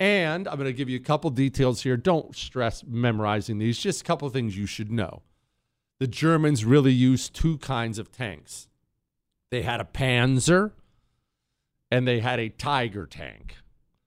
And 0.00 0.48
I'm 0.48 0.56
going 0.56 0.66
to 0.66 0.72
give 0.72 0.88
you 0.88 0.96
a 0.96 1.02
couple 1.02 1.30
details 1.30 1.82
here. 1.82 1.96
Don't 1.96 2.34
stress 2.36 2.84
memorizing 2.84 3.58
these, 3.58 3.78
just 3.78 4.00
a 4.00 4.04
couple 4.04 4.28
things 4.28 4.56
you 4.56 4.66
should 4.66 4.90
know. 4.90 5.22
The 6.00 6.06
Germans 6.08 6.64
really 6.64 6.92
used 6.92 7.34
two 7.34 7.58
kinds 7.58 7.98
of 7.98 8.10
tanks 8.10 8.68
they 9.50 9.62
had 9.62 9.80
a 9.80 9.84
Panzer 9.84 10.72
and 11.90 12.08
they 12.08 12.18
had 12.18 12.40
a 12.40 12.48
Tiger 12.48 13.06
tank. 13.06 13.58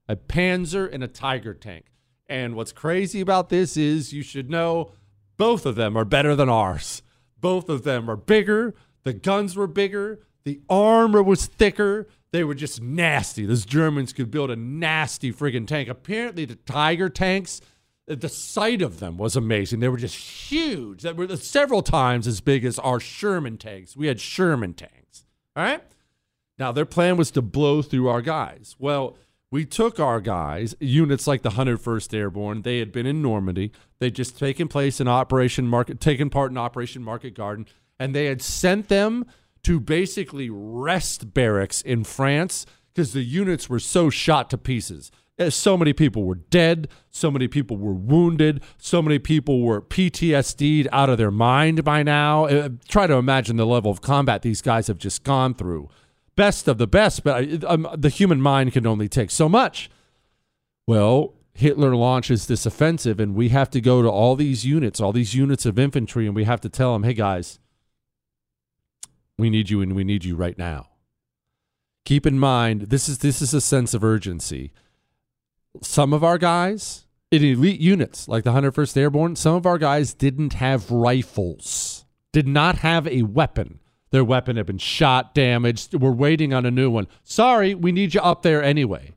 A 0.09 0.17
Panzer 0.17 0.91
and 0.91 1.03
a 1.03 1.07
Tiger 1.07 1.53
tank. 1.53 1.85
And 2.27 2.55
what's 2.55 2.73
crazy 2.73 3.21
about 3.21 3.47
this 3.47 3.77
is 3.77 4.11
you 4.11 4.23
should 4.23 4.49
know 4.49 4.91
both 5.37 5.65
of 5.65 5.75
them 5.75 5.95
are 5.95 6.03
better 6.03 6.35
than 6.35 6.49
ours. 6.49 7.01
Both 7.39 7.69
of 7.69 7.83
them 7.83 8.09
are 8.09 8.17
bigger. 8.17 8.75
The 9.03 9.13
guns 9.13 9.55
were 9.55 9.67
bigger. 9.67 10.19
The 10.43 10.59
armor 10.69 11.23
was 11.23 11.45
thicker. 11.45 12.09
They 12.31 12.43
were 12.43 12.55
just 12.55 12.81
nasty. 12.81 13.45
Those 13.45 13.65
Germans 13.65 14.13
could 14.13 14.29
build 14.29 14.51
a 14.51 14.55
nasty 14.55 15.31
friggin' 15.31 15.67
tank. 15.67 15.87
Apparently, 15.87 16.45
the 16.45 16.55
Tiger 16.55 17.09
tanks, 17.09 17.61
the 18.05 18.29
sight 18.29 18.81
of 18.81 18.99
them 18.99 19.17
was 19.17 19.35
amazing. 19.35 19.79
They 19.79 19.89
were 19.89 19.97
just 19.97 20.15
huge. 20.15 21.03
They 21.03 21.13
were 21.13 21.35
several 21.37 21.81
times 21.81 22.27
as 22.27 22.41
big 22.41 22.65
as 22.65 22.79
our 22.79 22.99
Sherman 22.99 23.57
tanks. 23.57 23.95
We 23.95 24.07
had 24.07 24.19
Sherman 24.19 24.73
tanks. 24.73 25.25
All 25.55 25.63
right. 25.63 25.83
Now, 26.59 26.71
their 26.71 26.85
plan 26.85 27.17
was 27.17 27.31
to 27.31 27.41
blow 27.41 27.81
through 27.81 28.07
our 28.07 28.21
guys. 28.21 28.75
Well, 28.79 29.15
we 29.51 29.65
took 29.65 29.99
our 29.99 30.19
guys, 30.19 30.75
units 30.79 31.27
like 31.27 31.41
the 31.41 31.51
101st 31.51 32.13
Airborne. 32.13 32.63
They 32.63 32.79
had 32.79 32.91
been 32.91 33.05
in 33.05 33.21
Normandy. 33.21 33.71
They'd 33.99 34.15
just 34.15 34.37
taken 34.37 34.67
place 34.67 34.99
in 34.99 35.07
Operation 35.07 35.67
Market, 35.67 36.01
taken 36.01 36.29
part 36.29 36.51
in 36.51 36.57
Operation 36.57 37.03
Market 37.03 37.33
Garden, 37.33 37.65
and 37.99 38.13
they 38.13 38.25
had 38.25 38.41
sent 38.41 38.89
them 38.89 39.25
to 39.67 39.81
basically 39.81 40.49
rest 40.49 41.33
barracks 41.33 41.81
in 41.81 42.05
France 42.05 42.65
because 42.93 43.11
the 43.11 43.21
units 43.21 43.69
were 43.69 43.79
so 43.79 44.09
shot 44.09 44.49
to 44.49 44.57
pieces. 44.57 45.11
Uh, 45.37 45.49
So 45.49 45.75
many 45.75 45.91
people 45.91 46.23
were 46.23 46.35
dead. 46.35 46.87
So 47.09 47.29
many 47.29 47.49
people 47.49 47.75
were 47.75 47.93
wounded. 47.93 48.63
So 48.77 49.01
many 49.01 49.19
people 49.19 49.61
were 49.61 49.81
PTSD'd 49.81 50.87
out 50.93 51.09
of 51.09 51.17
their 51.17 51.31
mind 51.31 51.83
by 51.83 52.01
now. 52.01 52.45
Uh, 52.45 52.69
try 52.87 53.07
to 53.07 53.15
imagine 53.15 53.57
the 53.57 53.65
level 53.65 53.91
of 53.91 53.99
combat 53.99 54.41
these 54.41 54.61
guys 54.61 54.87
have 54.87 54.99
just 54.99 55.25
gone 55.25 55.53
through. 55.53 55.89
Best 56.37 56.69
of 56.69 56.77
the 56.77 56.87
best, 56.87 57.25
but 57.25 57.35
I, 57.35 57.67
um, 57.67 57.89
the 57.93 58.09
human 58.09 58.41
mind 58.41 58.71
can 58.71 58.87
only 58.87 59.09
take 59.09 59.31
so 59.31 59.49
much. 59.49 59.89
Well, 60.87 61.33
Hitler 61.53 61.93
launches 61.93 62.47
this 62.47 62.65
offensive, 62.65 63.19
and 63.19 63.35
we 63.35 63.49
have 63.49 63.69
to 63.71 63.81
go 63.81 64.01
to 64.01 64.07
all 64.09 64.37
these 64.37 64.65
units, 64.65 65.01
all 65.01 65.11
these 65.11 65.35
units 65.35 65.65
of 65.65 65.77
infantry, 65.77 66.25
and 66.25 66.35
we 66.35 66.45
have 66.45 66.61
to 66.61 66.69
tell 66.69 66.93
them, 66.93 67.03
hey, 67.03 67.13
guys, 67.15 67.59
we 69.37 69.49
need 69.49 69.69
you, 69.69 69.81
and 69.81 69.95
we 69.95 70.03
need 70.03 70.25
you 70.25 70.35
right 70.35 70.57
now. 70.57 70.87
Keep 72.05 72.25
in 72.25 72.39
mind, 72.39 72.83
this 72.83 73.09
is 73.09 73.19
this 73.19 73.41
is 73.41 73.53
a 73.53 73.61
sense 73.61 73.93
of 73.93 74.03
urgency. 74.03 74.71
Some 75.81 76.13
of 76.13 76.23
our 76.23 76.37
guys 76.37 77.05
in 77.31 77.43
elite 77.43 77.81
units, 77.81 78.27
like 78.27 78.43
the 78.43 78.51
101st 78.51 78.97
Airborne, 78.97 79.35
some 79.35 79.55
of 79.55 79.65
our 79.65 79.77
guys 79.77 80.13
didn't 80.13 80.53
have 80.53 80.89
rifles, 80.89 82.05
did 82.31 82.47
not 82.47 82.77
have 82.77 83.07
a 83.07 83.23
weapon. 83.23 83.79
Their 84.11 84.23
weapon 84.23 84.55
had 84.55 84.65
been 84.65 84.77
shot, 84.77 85.35
damaged. 85.35 85.93
We're 85.93 86.11
waiting 86.11 86.53
on 86.53 86.65
a 86.65 86.71
new 86.71 86.89
one. 86.89 87.07
Sorry, 87.23 87.75
we 87.75 87.91
need 87.91 88.13
you 88.13 88.21
up 88.21 88.41
there 88.41 88.63
anyway. 88.63 89.13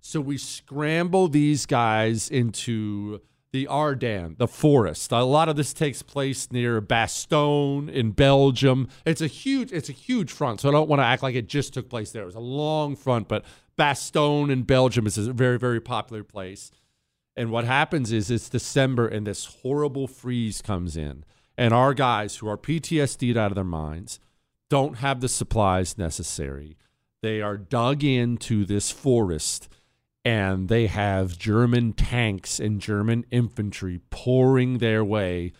So 0.00 0.20
we 0.20 0.36
scramble 0.36 1.28
these 1.28 1.66
guys 1.66 2.28
into 2.28 3.20
the 3.54 3.68
Ardennes, 3.68 4.36
the 4.36 4.48
forest. 4.48 5.12
A 5.12 5.22
lot 5.22 5.48
of 5.48 5.54
this 5.54 5.72
takes 5.72 6.02
place 6.02 6.50
near 6.50 6.82
Bastogne 6.82 7.88
in 7.88 8.10
Belgium. 8.10 8.88
It's 9.06 9.20
a 9.20 9.28
huge, 9.28 9.70
it's 9.70 9.88
a 9.88 9.92
huge 9.92 10.32
front. 10.32 10.60
So 10.60 10.68
I 10.68 10.72
don't 10.72 10.88
want 10.88 10.98
to 10.98 11.04
act 11.04 11.22
like 11.22 11.36
it 11.36 11.48
just 11.48 11.72
took 11.72 11.88
place 11.88 12.10
there. 12.10 12.24
It 12.24 12.26
was 12.26 12.34
a 12.34 12.40
long 12.40 12.96
front, 12.96 13.28
but 13.28 13.44
Bastogne 13.78 14.50
in 14.50 14.64
Belgium 14.64 15.06
is 15.06 15.16
a 15.16 15.32
very, 15.32 15.56
very 15.56 15.80
popular 15.80 16.24
place. 16.24 16.72
And 17.36 17.52
what 17.52 17.64
happens 17.64 18.10
is 18.10 18.28
it's 18.28 18.48
December 18.48 19.06
and 19.06 19.24
this 19.24 19.44
horrible 19.62 20.08
freeze 20.08 20.60
comes 20.60 20.96
in. 20.96 21.24
And 21.56 21.72
our 21.72 21.94
guys 21.94 22.38
who 22.38 22.48
are 22.48 22.58
PTSD'd 22.58 23.36
out 23.36 23.52
of 23.52 23.54
their 23.54 23.62
minds 23.62 24.18
don't 24.68 24.98
have 24.98 25.20
the 25.20 25.28
supplies 25.28 25.96
necessary. 25.96 26.76
They 27.22 27.40
are 27.40 27.56
dug 27.56 28.02
into 28.02 28.64
this 28.64 28.90
forest 28.90 29.68
and 30.24 30.68
they 30.68 30.86
have 30.86 31.38
German 31.38 31.92
tanks 31.92 32.58
and 32.58 32.80
German 32.80 33.26
infantry 33.30 34.00
pouring 34.10 34.78
their 34.78 35.04
way 35.04 35.52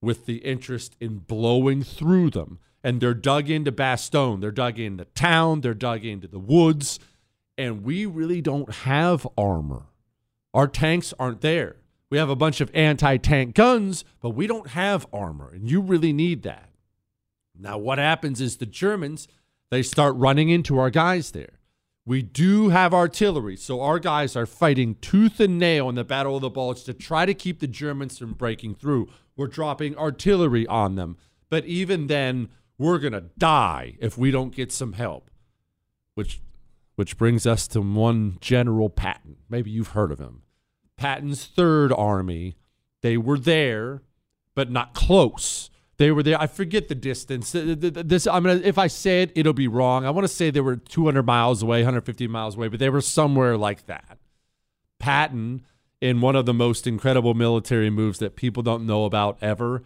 with 0.00 0.26
the 0.26 0.38
interest 0.38 0.96
in 1.00 1.18
blowing 1.18 1.82
through 1.82 2.30
them. 2.30 2.58
And 2.82 3.00
they're 3.00 3.14
dug 3.14 3.50
into 3.50 3.72
Bastogne, 3.72 4.40
they're 4.40 4.50
dug 4.50 4.78
into 4.78 5.04
town, 5.04 5.60
they're 5.60 5.74
dug 5.74 6.04
into 6.04 6.28
the 6.28 6.38
woods, 6.38 6.98
and 7.56 7.82
we 7.82 8.06
really 8.06 8.40
don't 8.40 8.72
have 8.72 9.26
armor. 9.36 9.86
Our 10.54 10.68
tanks 10.68 11.12
aren't 11.18 11.40
there. 11.40 11.76
We 12.10 12.18
have 12.18 12.30
a 12.30 12.36
bunch 12.36 12.60
of 12.60 12.70
anti 12.72 13.18
tank 13.18 13.54
guns, 13.54 14.04
but 14.20 14.30
we 14.30 14.46
don't 14.46 14.68
have 14.68 15.06
armor, 15.12 15.50
and 15.52 15.70
you 15.70 15.80
really 15.80 16.12
need 16.12 16.42
that. 16.42 16.70
Now, 17.58 17.76
what 17.76 17.98
happens 17.98 18.40
is 18.40 18.56
the 18.56 18.66
Germans, 18.66 19.28
they 19.70 19.82
start 19.82 20.14
running 20.16 20.48
into 20.48 20.78
our 20.78 20.90
guys 20.90 21.32
there. 21.32 21.57
We 22.08 22.22
do 22.22 22.70
have 22.70 22.94
artillery, 22.94 23.54
so 23.54 23.82
our 23.82 23.98
guys 23.98 24.34
are 24.34 24.46
fighting 24.46 24.94
tooth 25.02 25.40
and 25.40 25.58
nail 25.58 25.90
in 25.90 25.94
the 25.94 26.04
Battle 26.04 26.36
of 26.36 26.40
the 26.40 26.48
Bulge 26.48 26.84
to 26.84 26.94
try 26.94 27.26
to 27.26 27.34
keep 27.34 27.60
the 27.60 27.66
Germans 27.66 28.16
from 28.16 28.32
breaking 28.32 28.76
through. 28.76 29.10
We're 29.36 29.46
dropping 29.46 29.94
artillery 29.94 30.66
on 30.68 30.94
them, 30.94 31.18
but 31.50 31.66
even 31.66 32.06
then, 32.06 32.48
we're 32.78 32.98
gonna 32.98 33.24
die 33.36 33.98
if 34.00 34.16
we 34.16 34.30
don't 34.30 34.56
get 34.56 34.72
some 34.72 34.94
help. 34.94 35.30
Which, 36.14 36.40
which 36.96 37.18
brings 37.18 37.46
us 37.46 37.68
to 37.68 37.82
one 37.82 38.38
General 38.40 38.88
Patton. 38.88 39.36
Maybe 39.50 39.70
you've 39.70 39.88
heard 39.88 40.10
of 40.10 40.18
him. 40.18 40.44
Patton's 40.96 41.44
Third 41.44 41.92
Army. 41.92 42.56
They 43.02 43.18
were 43.18 43.38
there, 43.38 44.00
but 44.54 44.70
not 44.70 44.94
close. 44.94 45.68
They 45.98 46.12
were 46.12 46.22
there. 46.22 46.40
I 46.40 46.46
forget 46.46 46.88
the 46.88 46.94
distance. 46.94 47.52
Th- 47.52 47.80
th- 47.80 47.94
th- 47.94 48.06
This 48.06 48.26
I'm 48.26 48.44
gonna. 48.44 48.60
If 48.62 48.78
I 48.78 48.86
say 48.86 49.22
it, 49.22 49.32
it'll 49.34 49.52
be 49.52 49.68
wrong. 49.68 50.06
I 50.06 50.10
want 50.10 50.24
to 50.26 50.32
say 50.32 50.50
they 50.50 50.60
were 50.60 50.76
200 50.76 51.24
miles 51.24 51.62
away, 51.62 51.80
150 51.80 52.28
miles 52.28 52.56
away, 52.56 52.68
but 52.68 52.78
they 52.78 52.88
were 52.88 53.00
somewhere 53.00 53.56
like 53.56 53.86
that. 53.86 54.18
Patton, 55.00 55.64
in 56.00 56.20
one 56.20 56.36
of 56.36 56.46
the 56.46 56.54
most 56.54 56.86
incredible 56.86 57.34
military 57.34 57.90
moves 57.90 58.20
that 58.20 58.36
people 58.36 58.62
don't 58.62 58.86
know 58.86 59.04
about 59.04 59.38
ever, 59.42 59.82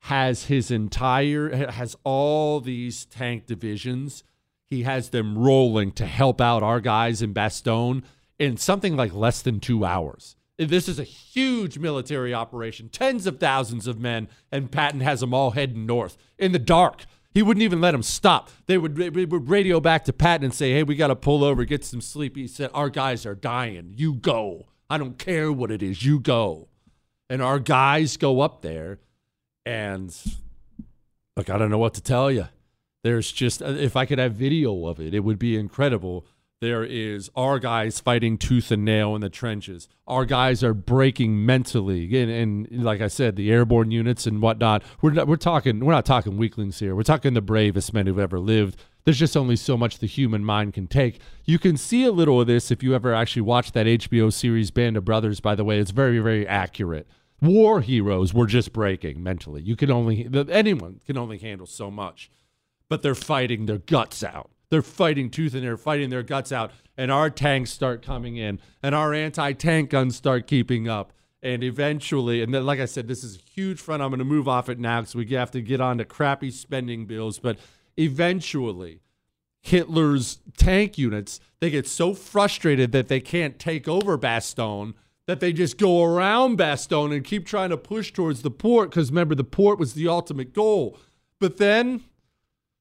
has 0.00 0.44
his 0.44 0.70
entire 0.70 1.70
has 1.70 1.96
all 2.04 2.60
these 2.60 3.04
tank 3.04 3.46
divisions. 3.46 4.22
He 4.64 4.84
has 4.84 5.10
them 5.10 5.36
rolling 5.36 5.92
to 5.92 6.06
help 6.06 6.40
out 6.40 6.62
our 6.62 6.80
guys 6.80 7.22
in 7.22 7.34
Bastogne 7.34 8.02
in 8.38 8.56
something 8.56 8.96
like 8.96 9.14
less 9.14 9.42
than 9.42 9.58
two 9.60 9.84
hours. 9.84 10.36
This 10.58 10.88
is 10.88 10.98
a 10.98 11.04
huge 11.04 11.78
military 11.78 12.32
operation, 12.32 12.88
tens 12.88 13.26
of 13.26 13.38
thousands 13.38 13.86
of 13.86 14.00
men, 14.00 14.28
and 14.50 14.72
Patton 14.72 15.00
has 15.00 15.20
them 15.20 15.34
all 15.34 15.50
heading 15.50 15.84
north 15.84 16.16
in 16.38 16.52
the 16.52 16.58
dark. 16.58 17.04
He 17.34 17.42
wouldn't 17.42 17.62
even 17.62 17.82
let 17.82 17.90
them 17.90 18.02
stop. 18.02 18.48
They 18.64 18.78
would, 18.78 18.96
they 18.96 19.10
would 19.10 19.50
radio 19.50 19.78
back 19.80 20.04
to 20.04 20.14
Patton 20.14 20.46
and 20.46 20.54
say, 20.54 20.72
Hey, 20.72 20.82
we 20.82 20.96
got 20.96 21.08
to 21.08 21.16
pull 21.16 21.44
over, 21.44 21.66
get 21.66 21.84
some 21.84 22.00
sleep. 22.00 22.36
He 22.36 22.46
said, 22.46 22.70
Our 22.72 22.88
guys 22.88 23.26
are 23.26 23.34
dying. 23.34 23.92
You 23.94 24.14
go. 24.14 24.68
I 24.88 24.96
don't 24.96 25.18
care 25.18 25.52
what 25.52 25.70
it 25.70 25.82
is. 25.82 26.02
You 26.02 26.18
go. 26.18 26.68
And 27.28 27.42
our 27.42 27.58
guys 27.58 28.16
go 28.16 28.40
up 28.40 28.62
there, 28.62 29.00
and 29.66 30.16
look, 31.36 31.50
I 31.50 31.58
don't 31.58 31.70
know 31.70 31.78
what 31.78 31.94
to 31.94 32.00
tell 32.00 32.30
you. 32.30 32.46
There's 33.02 33.30
just, 33.30 33.62
uh, 33.62 33.66
if 33.66 33.96
I 33.96 34.06
could 34.06 34.18
have 34.18 34.32
video 34.32 34.86
of 34.86 35.00
it, 35.00 35.12
it 35.12 35.20
would 35.20 35.38
be 35.38 35.56
incredible. 35.56 36.24
There 36.62 36.84
is 36.84 37.30
our 37.36 37.58
guys 37.58 38.00
fighting 38.00 38.38
tooth 38.38 38.70
and 38.70 38.82
nail 38.82 39.14
in 39.14 39.20
the 39.20 39.28
trenches. 39.28 39.88
Our 40.06 40.24
guys 40.24 40.64
are 40.64 40.72
breaking 40.72 41.44
mentally, 41.44 42.18
and, 42.18 42.30
and 42.30 42.82
like 42.82 43.02
I 43.02 43.08
said, 43.08 43.36
the 43.36 43.52
airborne 43.52 43.90
units 43.90 44.26
and 44.26 44.40
whatnot. 44.40 44.82
We're 45.02 45.10
not, 45.10 45.28
we're 45.28 45.36
talking 45.36 45.84
we're 45.84 45.92
not 45.92 46.06
talking 46.06 46.38
weaklings 46.38 46.78
here. 46.78 46.96
We're 46.96 47.02
talking 47.02 47.34
the 47.34 47.42
bravest 47.42 47.92
men 47.92 48.06
who've 48.06 48.18
ever 48.18 48.38
lived. 48.38 48.80
There's 49.04 49.18
just 49.18 49.36
only 49.36 49.56
so 49.56 49.76
much 49.76 49.98
the 49.98 50.06
human 50.06 50.46
mind 50.46 50.72
can 50.72 50.86
take. 50.86 51.20
You 51.44 51.58
can 51.58 51.76
see 51.76 52.04
a 52.04 52.10
little 52.10 52.40
of 52.40 52.46
this 52.46 52.70
if 52.70 52.82
you 52.82 52.94
ever 52.94 53.12
actually 53.12 53.42
watch 53.42 53.72
that 53.72 53.86
HBO 53.86 54.32
series 54.32 54.70
Band 54.70 54.96
of 54.96 55.04
Brothers. 55.04 55.40
By 55.40 55.56
the 55.56 55.64
way, 55.64 55.78
it's 55.78 55.90
very 55.90 56.20
very 56.20 56.48
accurate. 56.48 57.06
War 57.42 57.82
heroes 57.82 58.32
were 58.32 58.46
just 58.46 58.72
breaking 58.72 59.22
mentally. 59.22 59.60
You 59.60 59.76
can 59.76 59.90
only 59.90 60.26
anyone 60.50 61.02
can 61.06 61.18
only 61.18 61.36
handle 61.36 61.66
so 61.66 61.90
much, 61.90 62.30
but 62.88 63.02
they're 63.02 63.14
fighting 63.14 63.66
their 63.66 63.76
guts 63.76 64.24
out. 64.24 64.50
They're 64.70 64.82
fighting 64.82 65.30
tooth 65.30 65.54
and 65.54 65.62
nail, 65.62 65.76
fighting 65.76 66.10
their 66.10 66.22
guts 66.22 66.52
out, 66.52 66.72
and 66.96 67.10
our 67.10 67.30
tanks 67.30 67.70
start 67.70 68.02
coming 68.02 68.36
in, 68.36 68.60
and 68.82 68.94
our 68.94 69.14
anti-tank 69.14 69.90
guns 69.90 70.16
start 70.16 70.46
keeping 70.46 70.88
up, 70.88 71.12
and 71.42 71.62
eventually, 71.62 72.42
and 72.42 72.52
then, 72.52 72.66
like 72.66 72.80
I 72.80 72.86
said, 72.86 73.06
this 73.06 73.22
is 73.22 73.36
a 73.36 73.38
huge 73.38 73.80
front. 73.80 74.02
I'm 74.02 74.10
going 74.10 74.18
to 74.18 74.24
move 74.24 74.48
off 74.48 74.68
it 74.68 74.78
now 74.78 75.00
because 75.00 75.14
we 75.14 75.26
have 75.28 75.50
to 75.52 75.60
get 75.60 75.80
on 75.80 75.98
to 75.98 76.04
crappy 76.04 76.50
spending 76.50 77.06
bills, 77.06 77.38
but 77.38 77.58
eventually, 77.96 79.00
Hitler's 79.62 80.38
tank 80.56 80.96
units 80.96 81.40
they 81.58 81.70
get 81.70 81.88
so 81.88 82.14
frustrated 82.14 82.92
that 82.92 83.08
they 83.08 83.18
can't 83.18 83.58
take 83.58 83.88
over 83.88 84.16
Bastogne 84.16 84.94
that 85.26 85.40
they 85.40 85.52
just 85.52 85.76
go 85.76 86.04
around 86.04 86.56
Bastogne 86.56 87.12
and 87.12 87.24
keep 87.24 87.46
trying 87.46 87.70
to 87.70 87.76
push 87.76 88.12
towards 88.12 88.42
the 88.42 88.50
port 88.50 88.90
because 88.90 89.10
remember 89.10 89.34
the 89.34 89.42
port 89.42 89.78
was 89.78 89.94
the 89.94 90.06
ultimate 90.06 90.52
goal. 90.52 90.96
But 91.40 91.56
then 91.56 92.04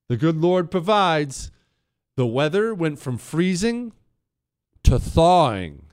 the 0.09 0.17
good 0.17 0.37
Lord 0.37 0.69
provides. 0.69 1.51
The 2.17 2.25
weather 2.25 2.73
went 2.73 2.99
from 2.99 3.17
freezing 3.17 3.91
to 4.83 4.97
thawing. 4.99 5.87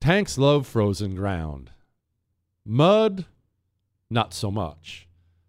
Tanks 0.00 0.38
love 0.38 0.66
frozen 0.66 1.14
ground. 1.14 1.70
Mud, 2.64 3.26
not 4.08 4.32
so 4.32 4.50
much. 4.50 5.08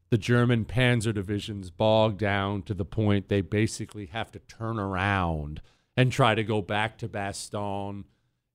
The 0.10 0.18
German 0.18 0.66
panzer 0.66 1.14
divisions 1.14 1.72
bog 1.72 2.18
down 2.18 2.64
to 2.64 2.74
the 2.74 2.86
point 2.86 3.30
they 3.30 3.42
basically 3.42 4.08
have 4.08 4.32
to 4.34 4.40
turn 4.40 4.78
around 4.80 5.62
and 5.96 6.12
try 6.12 6.36
to 6.36 6.44
go 6.44 6.62
back 6.62 6.98
to 6.98 7.08
Bastogne. 7.08 8.04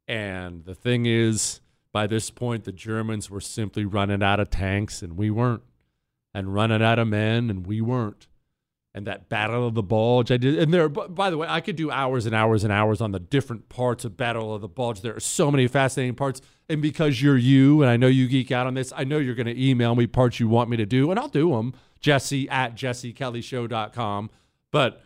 And 0.06 0.66
the 0.66 0.74
thing 0.74 1.06
is, 1.06 1.60
by 1.90 2.06
this 2.06 2.30
point, 2.30 2.64
the 2.64 2.72
Germans 2.72 3.30
were 3.30 3.40
simply 3.40 3.84
running 3.84 4.22
out 4.22 4.40
of 4.40 4.50
tanks, 4.50 5.02
and 5.02 5.16
we 5.16 5.30
weren't, 5.30 5.62
and 6.34 6.54
running 6.54 6.82
out 6.82 6.98
of 6.98 7.08
men, 7.08 7.48
and 7.48 7.66
we 7.66 7.80
weren't 7.80 8.28
and 8.94 9.06
that 9.06 9.28
Battle 9.28 9.66
of 9.66 9.74
the 9.74 9.82
Bulge. 9.82 10.32
I 10.32 10.36
did, 10.36 10.58
and 10.58 10.72
there. 10.72 10.88
By 10.88 11.30
the 11.30 11.36
way, 11.36 11.46
I 11.48 11.60
could 11.60 11.76
do 11.76 11.90
hours 11.90 12.26
and 12.26 12.34
hours 12.34 12.64
and 12.64 12.72
hours 12.72 13.00
on 13.00 13.12
the 13.12 13.20
different 13.20 13.68
parts 13.68 14.04
of 14.04 14.16
Battle 14.16 14.54
of 14.54 14.60
the 14.60 14.68
Bulge. 14.68 15.02
There 15.02 15.14
are 15.14 15.20
so 15.20 15.50
many 15.50 15.66
fascinating 15.68 16.14
parts, 16.14 16.40
and 16.68 16.82
because 16.82 17.22
you're 17.22 17.36
you, 17.36 17.82
and 17.82 17.90
I 17.90 17.96
know 17.96 18.06
you 18.06 18.26
geek 18.28 18.50
out 18.50 18.66
on 18.66 18.74
this, 18.74 18.92
I 18.96 19.04
know 19.04 19.18
you're 19.18 19.34
going 19.34 19.46
to 19.46 19.62
email 19.62 19.94
me 19.94 20.06
parts 20.06 20.40
you 20.40 20.48
want 20.48 20.70
me 20.70 20.76
to 20.78 20.86
do, 20.86 21.10
and 21.10 21.18
I'll 21.18 21.28
do 21.28 21.50
them. 21.50 21.74
Jesse 22.00 22.48
at 22.48 22.76
jessekellyshow.com. 22.76 24.30
But 24.70 25.02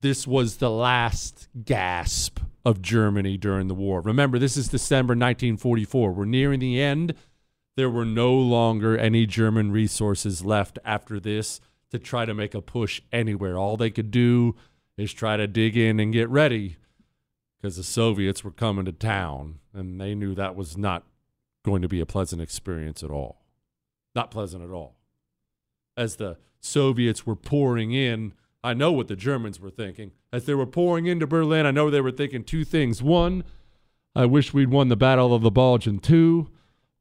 this 0.00 0.26
was 0.26 0.56
the 0.56 0.70
last 0.70 1.48
gasp 1.64 2.40
of 2.64 2.82
Germany 2.82 3.36
during 3.36 3.68
the 3.68 3.74
war. 3.74 4.00
Remember, 4.00 4.38
this 4.38 4.56
is 4.56 4.68
December 4.68 5.12
1944. 5.12 6.12
We're 6.12 6.24
nearing 6.24 6.60
the 6.60 6.80
end. 6.80 7.14
There 7.76 7.90
were 7.90 8.04
no 8.04 8.34
longer 8.34 8.96
any 8.96 9.26
German 9.26 9.72
resources 9.72 10.44
left 10.44 10.78
after 10.84 11.18
this 11.18 11.60
to 11.94 11.98
try 11.98 12.24
to 12.24 12.34
make 12.34 12.54
a 12.54 12.60
push 12.60 13.00
anywhere. 13.12 13.56
All 13.56 13.76
they 13.76 13.90
could 13.90 14.10
do 14.10 14.56
is 14.96 15.12
try 15.12 15.36
to 15.36 15.46
dig 15.46 15.76
in 15.76 15.98
and 15.98 16.12
get 16.12 16.28
ready 16.28 16.76
because 17.56 17.76
the 17.76 17.82
Soviets 17.82 18.44
were 18.44 18.50
coming 18.50 18.84
to 18.84 18.92
town 18.92 19.60
and 19.72 20.00
they 20.00 20.14
knew 20.14 20.34
that 20.34 20.56
was 20.56 20.76
not 20.76 21.04
going 21.64 21.82
to 21.82 21.88
be 21.88 22.00
a 22.00 22.06
pleasant 22.06 22.42
experience 22.42 23.02
at 23.02 23.10
all. 23.10 23.42
Not 24.14 24.30
pleasant 24.30 24.62
at 24.62 24.70
all. 24.70 24.96
As 25.96 26.16
the 26.16 26.36
Soviets 26.60 27.26
were 27.26 27.36
pouring 27.36 27.92
in, 27.92 28.34
I 28.62 28.74
know 28.74 28.92
what 28.92 29.08
the 29.08 29.16
Germans 29.16 29.60
were 29.60 29.70
thinking. 29.70 30.12
As 30.32 30.46
they 30.46 30.54
were 30.54 30.66
pouring 30.66 31.06
into 31.06 31.26
Berlin, 31.26 31.64
I 31.64 31.70
know 31.70 31.90
they 31.90 32.00
were 32.00 32.10
thinking 32.10 32.44
two 32.44 32.64
things. 32.64 33.02
One, 33.02 33.44
I 34.16 34.26
wish 34.26 34.52
we'd 34.52 34.70
won 34.70 34.88
the 34.88 34.96
Battle 34.96 35.34
of 35.34 35.42
the 35.42 35.50
Bulge. 35.50 35.86
And 35.86 36.02
two, 36.02 36.50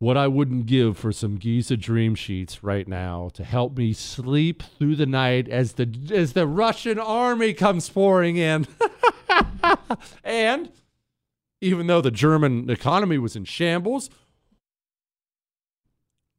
what 0.04 0.18
I 0.18 0.28
wouldn't 0.28 0.66
give 0.66 0.98
for 0.98 1.14
some 1.14 1.38
Giza 1.38 1.78
dream 1.78 2.14
sheets 2.14 2.62
right 2.62 2.86
now 2.86 3.30
to 3.36 3.44
help 3.46 3.78
me 3.78 3.94
sleep 3.94 4.62
through 4.78 4.98
the 4.98 5.06
night 5.06 5.48
as 5.48 5.74
the 5.74 5.90
as 6.12 6.34
the 6.34 6.46
Russian 6.46 7.00
army 7.00 7.54
comes 7.54 7.88
pouring 7.88 8.36
in. 8.36 8.68
and 10.26 10.70
even 11.62 11.88
though 11.88 12.02
the 12.02 12.12
German 12.12 12.70
economy 12.70 13.18
was 13.18 13.38
in 13.38 13.46
shambles, 13.46 14.10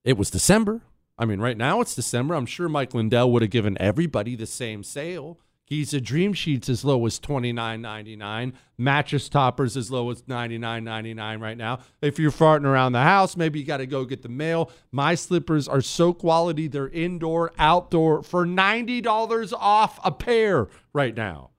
it 0.04 0.18
was 0.18 0.28
December. 0.28 0.82
I 1.16 1.24
mean, 1.24 1.40
right 1.40 1.56
now 1.56 1.80
it's 1.80 1.94
December. 1.94 2.34
I'm 2.34 2.44
sure 2.44 2.68
Mike 2.68 2.92
Lindell 2.92 3.32
would 3.32 3.40
have 3.40 3.50
given 3.50 3.78
everybody 3.80 4.36
the 4.36 4.46
same 4.46 4.84
sale. 4.84 5.38
Giza 5.66 6.00
Dream 6.00 6.34
Sheets 6.34 6.68
as 6.68 6.84
low 6.84 7.06
as 7.06 7.18
twenty 7.18 7.52
nine 7.52 7.80
ninety 7.80 8.16
nine. 8.16 8.52
Mattress 8.76 9.28
toppers 9.28 9.76
as 9.76 9.90
low 9.90 10.10
as 10.10 10.22
ninety 10.28 10.58
nine 10.58 10.84
ninety 10.84 11.14
nine 11.14 11.40
right 11.40 11.56
now. 11.56 11.78
If 12.02 12.18
you're 12.18 12.30
farting 12.30 12.66
around 12.66 12.92
the 12.92 13.00
house, 13.00 13.36
maybe 13.36 13.60
you 13.60 13.64
got 13.64 13.78
to 13.78 13.86
go 13.86 14.04
get 14.04 14.22
the 14.22 14.28
mail. 14.28 14.70
My 14.92 15.14
slippers 15.14 15.66
are 15.66 15.80
so 15.80 16.12
quality; 16.12 16.68
they're 16.68 16.88
indoor, 16.88 17.52
outdoor 17.58 18.22
for 18.22 18.44
ninety 18.44 19.00
dollars 19.00 19.54
off 19.54 19.98
a 20.04 20.12
pair 20.12 20.68
right 20.92 21.16
now. 21.16 21.50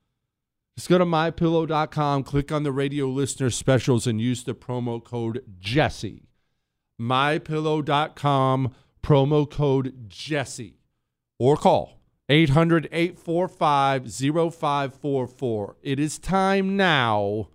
Just 0.78 0.90
go 0.90 0.98
to 0.98 1.06
mypillow.com, 1.06 2.24
click 2.24 2.52
on 2.52 2.64
the 2.64 2.72
radio 2.72 3.08
listener 3.08 3.50
specials, 3.50 4.06
and 4.06 4.20
use 4.22 4.44
the 4.44 4.54
promo 4.54 5.04
code 5.04 5.44
Jesse. 5.60 6.28
Mypillow.com 7.02 8.74
promo 9.02 9.50
code 9.50 10.10
Jesse 10.10 10.80
or 11.38 11.56
call 11.56 12.00
800 12.28 12.90
845 12.92 14.12
0544. 14.12 15.76
It 15.84 16.00
is 16.00 16.18
time 16.18 16.76
now 16.76 17.50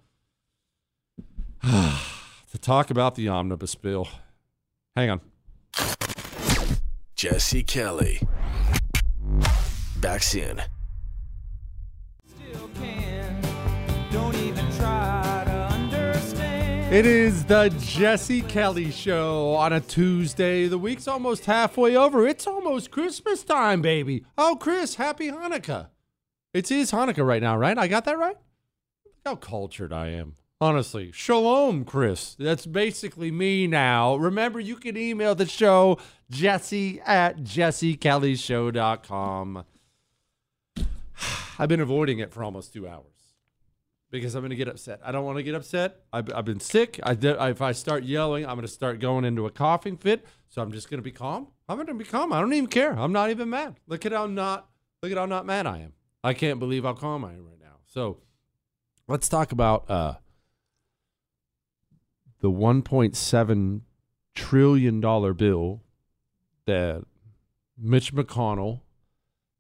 to 1.63 2.59
talk 2.61 2.91
about 2.91 3.17
the 3.17 3.29
omnibus 3.29 3.75
bill. 3.75 4.09
Hang 4.95 5.11
on. 5.11 5.21
Jesse 7.17 7.63
Kelly. 7.63 8.23
Back 10.01 10.23
soon. 10.23 10.63
It 16.91 17.07
is 17.07 17.45
the 17.45 17.73
Jesse 17.79 18.43
Kelly 18.43 18.91
Show 18.91 19.55
on 19.55 19.73
a 19.73 19.81
Tuesday. 19.81 20.67
The 20.67 20.77
week's 20.77 21.07
almost 21.07 21.45
halfway 21.45 21.95
over. 21.95 22.27
It's 22.27 22.49
almost 22.49 22.91
Christmas 22.91 23.45
time, 23.45 23.81
baby. 23.81 24.25
Oh, 24.37 24.57
Chris, 24.59 24.97
happy 24.97 25.31
Hanukkah. 25.31 25.91
It 26.53 26.69
is 26.69 26.91
Hanukkah 26.91 27.25
right 27.25 27.41
now, 27.41 27.57
right? 27.57 27.79
I 27.79 27.87
got 27.87 28.05
that 28.07 28.19
right? 28.19 28.35
Look 29.05 29.15
how 29.25 29.37
cultured 29.37 29.93
I 29.93 30.09
am. 30.09 30.35
Honestly, 30.61 31.13
shalom, 31.13 31.85
Chris. 31.85 32.35
That's 32.37 32.67
basically 32.67 33.31
me 33.31 33.69
now. 33.69 34.17
Remember, 34.17 34.59
you 34.59 34.75
can 34.75 34.97
email 34.97 35.37
the 35.37 35.47
show, 35.47 35.97
jesse 36.29 37.01
at 37.03 37.45
jessekellyshow.com. 37.45 39.65
I've 41.57 41.69
been 41.69 41.81
avoiding 41.81 42.19
it 42.19 42.33
for 42.33 42.43
almost 42.43 42.73
two 42.73 42.89
hours 42.89 43.20
because 44.11 44.35
I'm 44.35 44.43
going 44.43 44.51
to 44.51 44.57
get 44.57 44.69
upset. 44.69 45.01
I 45.05 45.13
don't 45.13 45.25
want 45.25 45.39
to 45.39 45.43
get 45.43 45.55
upset. 45.55 46.01
I've, 46.13 46.33
I've 46.35 46.45
been 46.45 46.61
sick. 46.61 46.99
I 47.03 47.15
did, 47.15 47.37
if 47.41 47.63
I 47.63 47.73
start 47.73 48.05
yelling, 48.05 48.45
I'm 48.45 48.57
going 48.57 48.67
to 48.67 48.69
start 48.69 48.99
going 49.01 49.25
into 49.25 49.47
a 49.47 49.51
coughing 49.51 49.97
fit. 49.97 50.27
So 50.49 50.61
I'm 50.61 50.73
just 50.73 50.91
going 50.91 50.99
to 50.99 51.03
be 51.03 51.13
calm. 51.13 51.49
I'm 51.69 51.77
going 51.77 51.87
to 51.87 51.95
be 51.95 52.05
calm. 52.05 52.33
I 52.33 52.41
don't 52.41 52.53
even 52.53 52.69
care. 52.69 52.93
I'm 52.93 53.13
not 53.13 53.31
even 53.31 53.51
mad. 53.51 53.77
Look 53.87 54.05
at 54.05 54.13
how 54.13 54.27
not 54.27 54.69
look 55.03 55.13
at 55.13 55.19
how 55.19 55.27
not 55.27 55.47
mad 55.47 55.67
I 55.67 55.79
am. 55.79 55.93
I 56.25 56.35
can't 56.35 56.59
believe 56.59 56.83
how 56.83 56.93
calm 56.93 57.25
I 57.25 57.33
am 57.33 57.47
right 57.47 57.61
now. 57.61 57.77
So 57.87 58.19
let's 59.07 59.29
talk 59.29 59.53
about 59.53 59.89
uh, 59.89 60.15
the 62.41 62.51
1.7 62.51 63.81
trillion 64.35 65.01
dollar 65.01 65.33
bill 65.33 65.83
that 66.67 67.05
Mitch 67.79 68.13
McConnell 68.13 68.81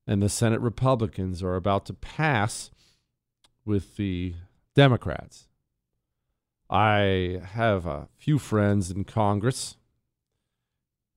and 0.06 0.20
the 0.20 0.28
Senate 0.28 0.60
Republicans 0.60 1.42
are 1.42 1.54
about 1.54 1.86
to 1.86 1.94
pass 1.94 2.70
with 3.64 3.96
the 3.96 4.34
Democrats. 4.74 5.46
I 6.68 7.40
have 7.52 7.86
a 7.86 8.08
few 8.16 8.38
friends 8.38 8.90
in 8.90 9.04
Congress. 9.04 9.76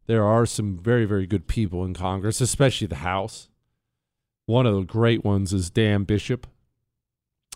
There 0.07 0.25
are 0.25 0.45
some 0.45 0.77
very, 0.77 1.05
very 1.05 1.27
good 1.27 1.47
people 1.47 1.85
in 1.85 1.93
Congress, 1.93 2.41
especially 2.41 2.87
the 2.87 2.97
House. 2.97 3.49
One 4.45 4.65
of 4.65 4.75
the 4.75 4.81
great 4.83 5.23
ones 5.23 5.53
is 5.53 5.69
Dan 5.69 6.03
Bishop. 6.03 6.47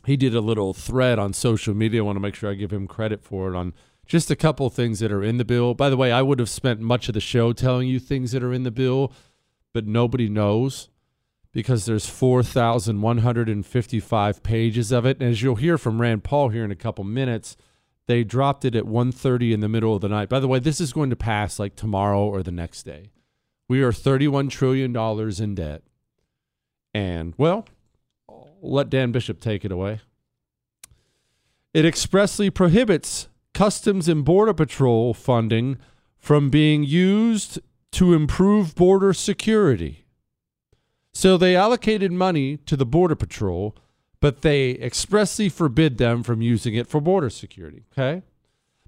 He 0.05 0.15
did 0.15 0.33
a 0.33 0.41
little 0.41 0.73
thread 0.73 1.19
on 1.19 1.33
social 1.33 1.73
media. 1.73 2.01
I 2.01 2.05
want 2.05 2.15
to 2.15 2.21
make 2.21 2.35
sure 2.35 2.49
I 2.49 2.53
give 2.53 2.71
him 2.71 2.87
credit 2.87 3.21
for 3.23 3.51
it 3.51 3.57
on 3.57 3.73
just 4.05 4.31
a 4.31 4.35
couple 4.37 4.69
things 4.69 4.99
that 4.99 5.11
are 5.11 5.23
in 5.23 5.37
the 5.37 5.43
bill. 5.43 5.73
By 5.73 5.89
the 5.89 5.97
way, 5.97 6.11
I 6.11 6.21
would 6.21 6.39
have 6.39 6.49
spent 6.49 6.79
much 6.79 7.09
of 7.09 7.13
the 7.13 7.19
show 7.19 7.51
telling 7.51 7.89
you 7.89 7.99
things 7.99 8.31
that 8.31 8.43
are 8.43 8.53
in 8.53 8.63
the 8.63 8.71
bill, 8.71 9.11
but 9.73 9.85
nobody 9.85 10.29
knows 10.29 10.87
because 11.57 11.87
there's 11.87 12.07
4,155 12.07 14.43
pages 14.43 14.91
of 14.91 15.07
it. 15.07 15.19
And 15.19 15.31
as 15.31 15.41
you'll 15.41 15.55
hear 15.55 15.79
from 15.79 15.99
Rand 15.99 16.23
Paul 16.23 16.49
here 16.49 16.63
in 16.63 16.69
a 16.69 16.75
couple 16.75 17.03
minutes, 17.03 17.57
they 18.05 18.23
dropped 18.23 18.63
it 18.63 18.75
at 18.75 18.83
1.30 18.83 19.55
in 19.55 19.61
the 19.61 19.67
middle 19.67 19.95
of 19.95 20.01
the 20.01 20.07
night. 20.07 20.29
By 20.29 20.39
the 20.39 20.47
way, 20.47 20.59
this 20.59 20.79
is 20.79 20.93
going 20.93 21.09
to 21.09 21.15
pass 21.15 21.57
like 21.57 21.75
tomorrow 21.75 22.27
or 22.27 22.43
the 22.43 22.51
next 22.51 22.83
day. 22.83 23.09
We 23.67 23.81
are 23.81 23.91
$31 23.91 24.51
trillion 24.51 24.95
in 24.95 25.55
debt. 25.55 25.81
And, 26.93 27.33
well, 27.39 27.65
let 28.61 28.91
Dan 28.91 29.11
Bishop 29.11 29.39
take 29.39 29.65
it 29.65 29.71
away. 29.71 30.01
It 31.73 31.85
expressly 31.85 32.51
prohibits 32.51 33.29
Customs 33.55 34.07
and 34.07 34.23
Border 34.23 34.53
Patrol 34.53 35.15
funding 35.15 35.79
from 36.19 36.51
being 36.51 36.83
used 36.83 37.57
to 37.93 38.13
improve 38.13 38.75
border 38.75 39.11
security. 39.11 40.03
So 41.17 41.35
they 41.35 41.55
allocated 41.55 42.11
money 42.11 42.57
to 42.57 42.77
the 42.77 42.85
Border 42.85 43.15
Patrol, 43.15 43.75
but 44.19 44.43
they 44.43 44.73
expressly 44.73 45.49
forbid 45.49 45.97
them 45.97 46.21
from 46.21 46.43
using 46.43 46.75
it 46.75 46.85
for 46.85 47.01
border 47.01 47.31
security. 47.31 47.85
Okay. 47.91 48.21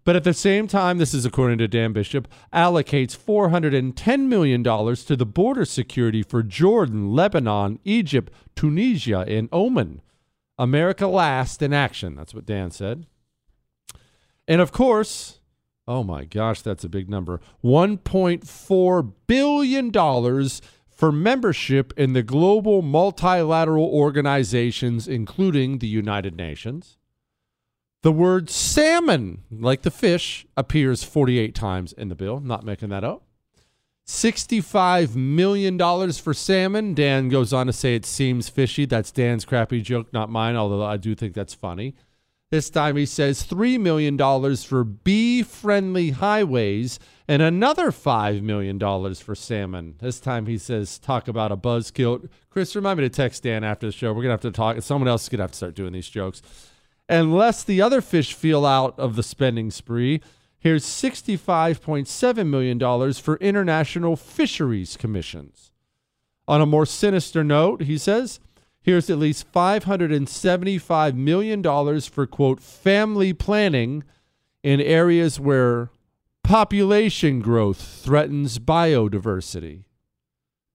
But 0.04 0.16
at 0.16 0.24
the 0.24 0.36
same 0.36 0.68
time, 0.68 1.00
this 1.00 1.16
is 1.16 1.26
according 1.26 1.58
to 1.58 1.68
Dan 1.68 1.92
Bishop, 1.92 2.28
allocates 2.54 3.18
$410 3.18 4.28
million 4.28 4.64
to 4.64 5.16
the 5.16 5.26
border 5.26 5.66
security 5.66 6.22
for 6.22 6.44
Jordan, 6.44 7.16
Lebanon, 7.16 7.80
Egypt, 7.84 8.32
Tunisia, 8.56 9.26
and 9.28 9.50
Oman. 9.52 10.00
America 10.60 11.08
last 11.08 11.64
in 11.64 11.74
action. 11.74 12.14
That's 12.14 12.36
what 12.36 12.46
Dan 12.46 12.70
said. 12.70 13.08
And 14.48 14.62
of 14.62 14.72
course, 14.72 15.40
oh 15.88 16.04
my 16.04 16.26
gosh, 16.26 16.62
that's 16.62 16.84
a 16.84 16.90
big 16.90 17.10
number 17.10 17.42
$1.4 17.64 19.14
billion 19.26 19.92
for 21.00 21.14
membership 21.14 21.94
in 21.96 22.12
the 22.12 22.22
global 22.22 22.82
multilateral 22.82 23.86
organizations, 23.86 25.08
including 25.08 25.78
the 25.78 25.88
United 25.88 26.36
Nations. 26.36 26.98
The 28.02 28.12
word 28.12 28.50
salmon, 28.50 29.44
like 29.50 29.84
the 29.84 29.92
fish, 29.92 30.46
appears 30.58 31.06
48 31.06 31.56
times 31.56 31.94
in 31.94 32.10
the 32.10 32.16
bill. 32.16 32.42
Not 32.42 32.66
making 32.66 32.90
that 32.90 33.06
up. 33.06 33.24
$65 34.06 35.16
million 35.16 35.80
for 36.12 36.34
salmon. 36.34 36.94
Dan 36.94 37.30
goes 37.30 37.54
on 37.54 37.68
to 37.68 37.74
say 37.74 37.96
it 37.96 38.06
seems 38.06 38.50
fishy. 38.50 38.84
That's 38.84 39.14
Dan's 39.14 39.46
crappy 39.46 39.82
joke, 39.82 40.12
not 40.12 40.30
mine, 40.30 40.58
although 40.58 40.84
I 40.84 40.98
do 40.98 41.16
think 41.16 41.34
that's 41.34 41.54
funny. 41.54 41.96
This 42.52 42.72
time 42.72 42.96
he 42.96 43.06
says 43.06 43.44
$3 43.44 43.80
million 43.80 44.18
for 44.58 44.84
bee 44.84 45.44
friendly 45.44 46.10
highways 46.12 47.00
and 47.28 47.44
another 47.44 47.92
$5 47.92 48.42
million 48.42 48.80
for 49.14 49.36
salmon. 49.36 49.94
This 50.00 50.20
time 50.20 50.48
he 50.48 50.58
says, 50.58 50.98
talk 50.98 51.28
about 51.28 51.52
a 51.52 51.58
buzzkill. 51.58 52.28
Chris, 52.50 52.76
remind 52.76 52.98
me 52.98 53.06
to 53.06 53.10
text 53.10 53.44
Dan 53.44 53.64
after 53.64 53.86
the 53.86 53.92
show. 53.92 54.08
We're 54.08 54.24
going 54.24 54.30
to 54.30 54.32
have 54.32 54.42
to 54.42 54.52
talk. 54.52 54.82
Someone 54.82 55.08
else 55.08 55.24
is 55.24 55.30
going 55.30 55.38
to 55.38 55.44
have 55.44 55.52
to 55.52 55.58
start 55.58 55.76
doing 55.76 55.94
these 55.94 56.10
jokes. 56.10 56.42
Unless 57.08 57.66
the 57.66 57.84
other 57.84 58.02
fish 58.02 58.34
feel 58.34 58.66
out 58.66 58.98
of 58.98 59.16
the 59.16 59.22
spending 59.22 59.70
spree, 59.70 60.20
here's 60.58 60.86
$65.7 60.86 62.48
million 62.48 63.14
for 63.14 63.36
international 63.36 64.16
fisheries 64.16 64.98
commissions. 64.98 65.72
On 66.48 66.62
a 66.62 66.66
more 66.66 66.88
sinister 66.88 67.44
note, 67.44 67.84
he 67.84 68.00
says, 68.00 68.40
Here's 68.82 69.10
at 69.10 69.18
least 69.20 69.52
$575 69.52 71.14
million 71.16 72.02
for, 72.02 72.26
quote, 72.26 72.60
family 72.62 73.34
planning 73.34 74.04
in 74.64 74.82
areas 74.82 75.40
where 75.40 75.90
population 76.44 77.40
growth 77.40 77.82
threatens 77.82 78.58
biodiversity. 78.58 79.84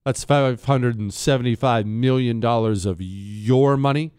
That's 0.05 0.25
$575 0.25 1.87
million 1.87 2.45
of 2.45 2.97
your 3.01 3.77
money 3.77 4.13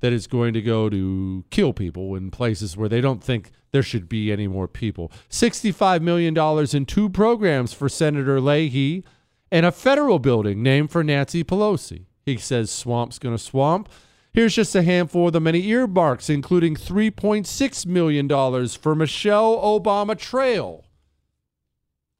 that 0.00 0.12
is 0.12 0.26
going 0.26 0.54
to 0.54 0.62
go 0.62 0.88
to 0.88 1.44
kill 1.50 1.72
people 1.72 2.14
in 2.14 2.30
places 2.30 2.76
where 2.76 2.88
they 2.88 3.00
don't 3.00 3.22
think 3.22 3.50
there 3.70 3.82
should 3.82 4.08
be 4.08 4.32
any 4.32 4.48
more 4.48 4.68
people. 4.68 5.12
$65 5.28 6.00
million 6.00 6.36
in 6.74 6.86
two 6.86 7.10
programs 7.10 7.72
for 7.72 7.88
Senator 7.88 8.40
Leahy 8.40 9.04
and 9.50 9.66
a 9.66 9.72
federal 9.72 10.18
building 10.18 10.62
named 10.62 10.90
for 10.90 11.04
Nancy 11.04 11.44
Pelosi. 11.44 12.06
He 12.28 12.36
says 12.36 12.70
swamp's 12.70 13.18
going 13.18 13.36
to 13.36 13.42
swamp. 13.42 13.88
Here's 14.32 14.54
just 14.54 14.74
a 14.74 14.82
handful 14.82 15.28
of 15.28 15.32
the 15.32 15.40
many 15.40 15.66
earmarks, 15.68 16.28
including 16.28 16.76
$3.6 16.76 17.86
million 17.86 18.28
for 18.68 18.94
Michelle 18.94 19.56
Obama 19.56 20.16
Trail. 20.16 20.84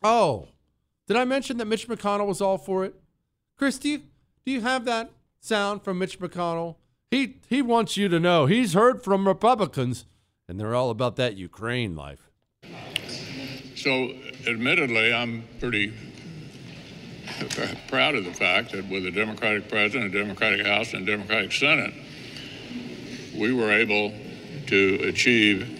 Oh, 0.03 0.49
did 1.07 1.17
I 1.17 1.25
mention 1.25 1.59
that 1.59 1.67
Mitch 1.67 1.87
McConnell 1.87 2.27
was 2.27 2.41
all 2.41 2.59
for 2.59 2.85
it? 2.85 2.95
Chris, 3.57 3.79
do 3.79 3.89
you, 3.91 3.99
do 4.45 4.53
you 4.53 4.63
have 4.63 4.85
that 4.87 5.11
sound 5.41 5.83
from 5.83 5.99
Mitch 5.99 6.19
McConnell? 6.19 6.77
He, 7.11 7.37
he 7.49 7.63
wants 7.63 7.97
you 7.97 8.09
to 8.09 8.19
know 8.19 8.47
he's 8.47 8.73
heard 8.73 9.03
from 9.03 9.29
Republicans, 9.29 10.07
and 10.49 10.59
they're 10.59 10.75
all 10.75 10.91
about 10.91 11.17
that 11.17 11.37
Ukraine 11.37 11.95
life. 11.95 12.31
So, 13.77 14.13
admittedly, 14.47 15.13
I'm 15.13 15.45
pretty 15.61 15.93
proud 17.89 18.15
of 18.15 18.25
the 18.25 18.33
fact 18.33 18.73
that 18.73 18.89
with 18.89 19.07
a 19.07 19.11
Democratic 19.11 19.69
president, 19.69 20.15
a 20.15 20.19
Democratic 20.19 20.67
House, 20.67 20.93
and 20.93 21.09
a 21.09 21.13
Democratic 21.13 21.53
Senate, 21.53 21.95
we 23.37 23.53
were 23.53 23.73
able 23.73 24.13
to 24.67 25.01
achieve 25.05 25.79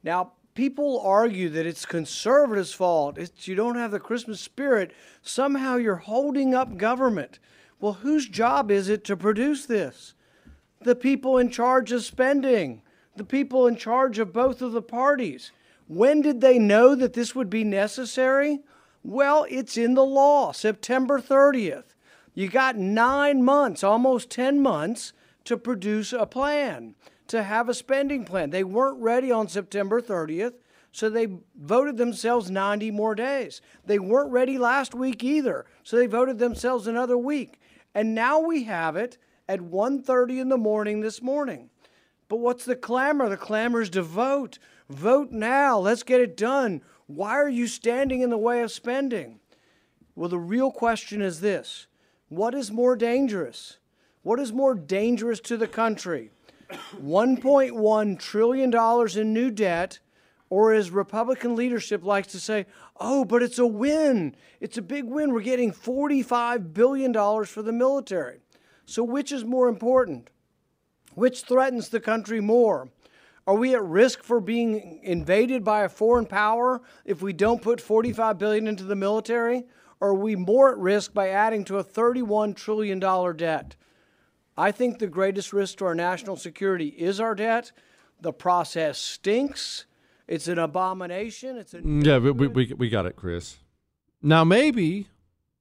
Now, 0.03 0.33
people 0.53 0.99
argue 0.99 1.49
that 1.49 1.65
it's 1.65 1.85
conservatives' 1.85 2.73
fault. 2.73 3.17
It's, 3.17 3.47
you 3.47 3.55
don't 3.55 3.75
have 3.75 3.91
the 3.91 3.99
Christmas 3.99 4.39
spirit. 4.39 4.91
Somehow 5.21 5.77
you're 5.77 5.95
holding 5.95 6.53
up 6.53 6.77
government. 6.77 7.39
Well, 7.79 7.93
whose 7.93 8.27
job 8.27 8.71
is 8.71 8.89
it 8.89 9.03
to 9.05 9.17
produce 9.17 9.65
this? 9.65 10.13
The 10.81 10.95
people 10.95 11.37
in 11.37 11.49
charge 11.49 11.91
of 11.91 12.03
spending, 12.03 12.81
the 13.15 13.23
people 13.23 13.67
in 13.67 13.75
charge 13.75 14.19
of 14.19 14.33
both 14.33 14.61
of 14.61 14.71
the 14.71 14.81
parties. 14.81 15.51
When 15.87 16.21
did 16.21 16.41
they 16.41 16.59
know 16.59 16.95
that 16.95 17.13
this 17.13 17.35
would 17.35 17.49
be 17.49 17.63
necessary? 17.63 18.59
Well, 19.03 19.45
it's 19.49 19.77
in 19.77 19.95
the 19.95 20.05
law, 20.05 20.51
September 20.51 21.19
30th. 21.19 21.95
You 22.33 22.47
got 22.47 22.77
nine 22.77 23.43
months, 23.43 23.83
almost 23.83 24.29
10 24.29 24.61
months, 24.61 25.13
to 25.45 25.57
produce 25.57 26.13
a 26.13 26.25
plan, 26.25 26.95
to 27.33 27.41
have 27.41 27.67
a 27.67 27.73
spending 27.73 28.25
plan. 28.25 28.51
They 28.51 28.63
weren't 28.63 29.01
ready 29.01 29.31
on 29.31 29.47
September 29.47 29.99
30th, 29.99 30.53
so 30.91 31.09
they 31.09 31.39
voted 31.55 31.97
themselves 31.97 32.51
90 32.51 32.91
more 32.91 33.15
days. 33.15 33.59
They 33.83 33.97
weren't 33.97 34.31
ready 34.31 34.59
last 34.59 34.93
week 34.93 35.23
either, 35.23 35.65
so 35.81 35.97
they 35.97 36.05
voted 36.05 36.37
themselves 36.37 36.85
another 36.85 37.17
week. 37.17 37.59
And 37.95 38.13
now 38.13 38.39
we 38.39 38.65
have 38.65 38.95
it 38.95 39.17
at 39.49 39.61
1:30 39.61 40.39
in 40.39 40.49
the 40.49 40.59
morning 40.59 41.01
this 41.01 41.23
morning. 41.23 41.71
But 42.27 42.37
what's 42.37 42.65
the 42.65 42.75
clamor? 42.75 43.27
The 43.29 43.35
clamor 43.35 43.81
is 43.81 43.89
to 43.89 44.03
vote. 44.03 44.59
Vote 44.87 45.31
now. 45.31 45.79
Let's 45.79 46.03
get 46.03 46.21
it 46.21 46.37
done. 46.37 46.83
Why 47.07 47.31
are 47.31 47.49
you 47.49 47.65
standing 47.65 48.21
in 48.21 48.29
the 48.29 48.37
way 48.37 48.61
of 48.61 48.71
spending? 48.71 49.39
Well, 50.13 50.29
the 50.29 50.37
real 50.37 50.69
question 50.69 51.19
is 51.23 51.41
this 51.41 51.87
what 52.29 52.53
is 52.53 52.71
more 52.71 52.95
dangerous? 52.95 53.79
What 54.21 54.39
is 54.39 54.53
more 54.53 54.75
dangerous 54.75 55.39
to 55.39 55.57
the 55.57 55.67
country? 55.67 56.29
$1.1 57.01 58.19
trillion 58.19 59.19
in 59.19 59.33
new 59.33 59.51
debt, 59.51 59.99
or 60.49 60.73
as 60.73 60.91
Republican 60.91 61.55
leadership 61.55 62.03
likes 62.03 62.27
to 62.27 62.39
say, 62.39 62.65
oh, 62.99 63.25
but 63.25 63.41
it's 63.41 63.59
a 63.59 63.65
win. 63.65 64.35
It's 64.59 64.77
a 64.77 64.81
big 64.81 65.05
win. 65.05 65.33
We're 65.33 65.41
getting 65.41 65.71
$45 65.71 66.73
billion 66.73 67.13
for 67.45 67.61
the 67.61 67.71
military. 67.71 68.39
So, 68.85 69.03
which 69.03 69.31
is 69.31 69.43
more 69.43 69.67
important? 69.67 70.29
Which 71.15 71.41
threatens 71.41 71.89
the 71.89 71.99
country 71.99 72.39
more? 72.39 72.89
Are 73.45 73.55
we 73.55 73.73
at 73.73 73.83
risk 73.83 74.23
for 74.23 74.39
being 74.39 74.99
invaded 75.03 75.63
by 75.63 75.83
a 75.83 75.89
foreign 75.89 76.25
power 76.25 76.81
if 77.03 77.21
we 77.21 77.33
don't 77.33 77.61
put 77.61 77.81
45 77.81 78.37
billion 78.37 78.67
into 78.67 78.83
the 78.85 78.95
military? 78.95 79.65
Or 79.99 80.09
are 80.09 80.13
we 80.13 80.35
more 80.35 80.71
at 80.71 80.77
risk 80.77 81.13
by 81.13 81.29
adding 81.29 81.65
to 81.65 81.77
a 81.77 81.83
31 81.83 82.53
trillion 82.53 82.99
dollar 82.99 83.33
debt? 83.33 83.75
I 84.57 84.71
think 84.71 84.99
the 84.99 85.07
greatest 85.07 85.53
risk 85.53 85.77
to 85.79 85.85
our 85.85 85.95
national 85.95 86.35
security 86.35 86.87
is 86.87 87.19
our 87.19 87.35
debt. 87.35 87.71
The 88.21 88.33
process 88.33 88.99
stinks. 88.99 89.85
It's 90.27 90.47
an 90.47 90.59
abomination. 90.59 91.57
It's 91.57 91.73
a 91.73 91.81
yeah. 91.83 92.17
We, 92.19 92.47
we 92.47 92.73
we 92.73 92.89
got 92.89 93.05
it, 93.05 93.15
Chris. 93.15 93.57
Now 94.21 94.43
maybe 94.43 95.09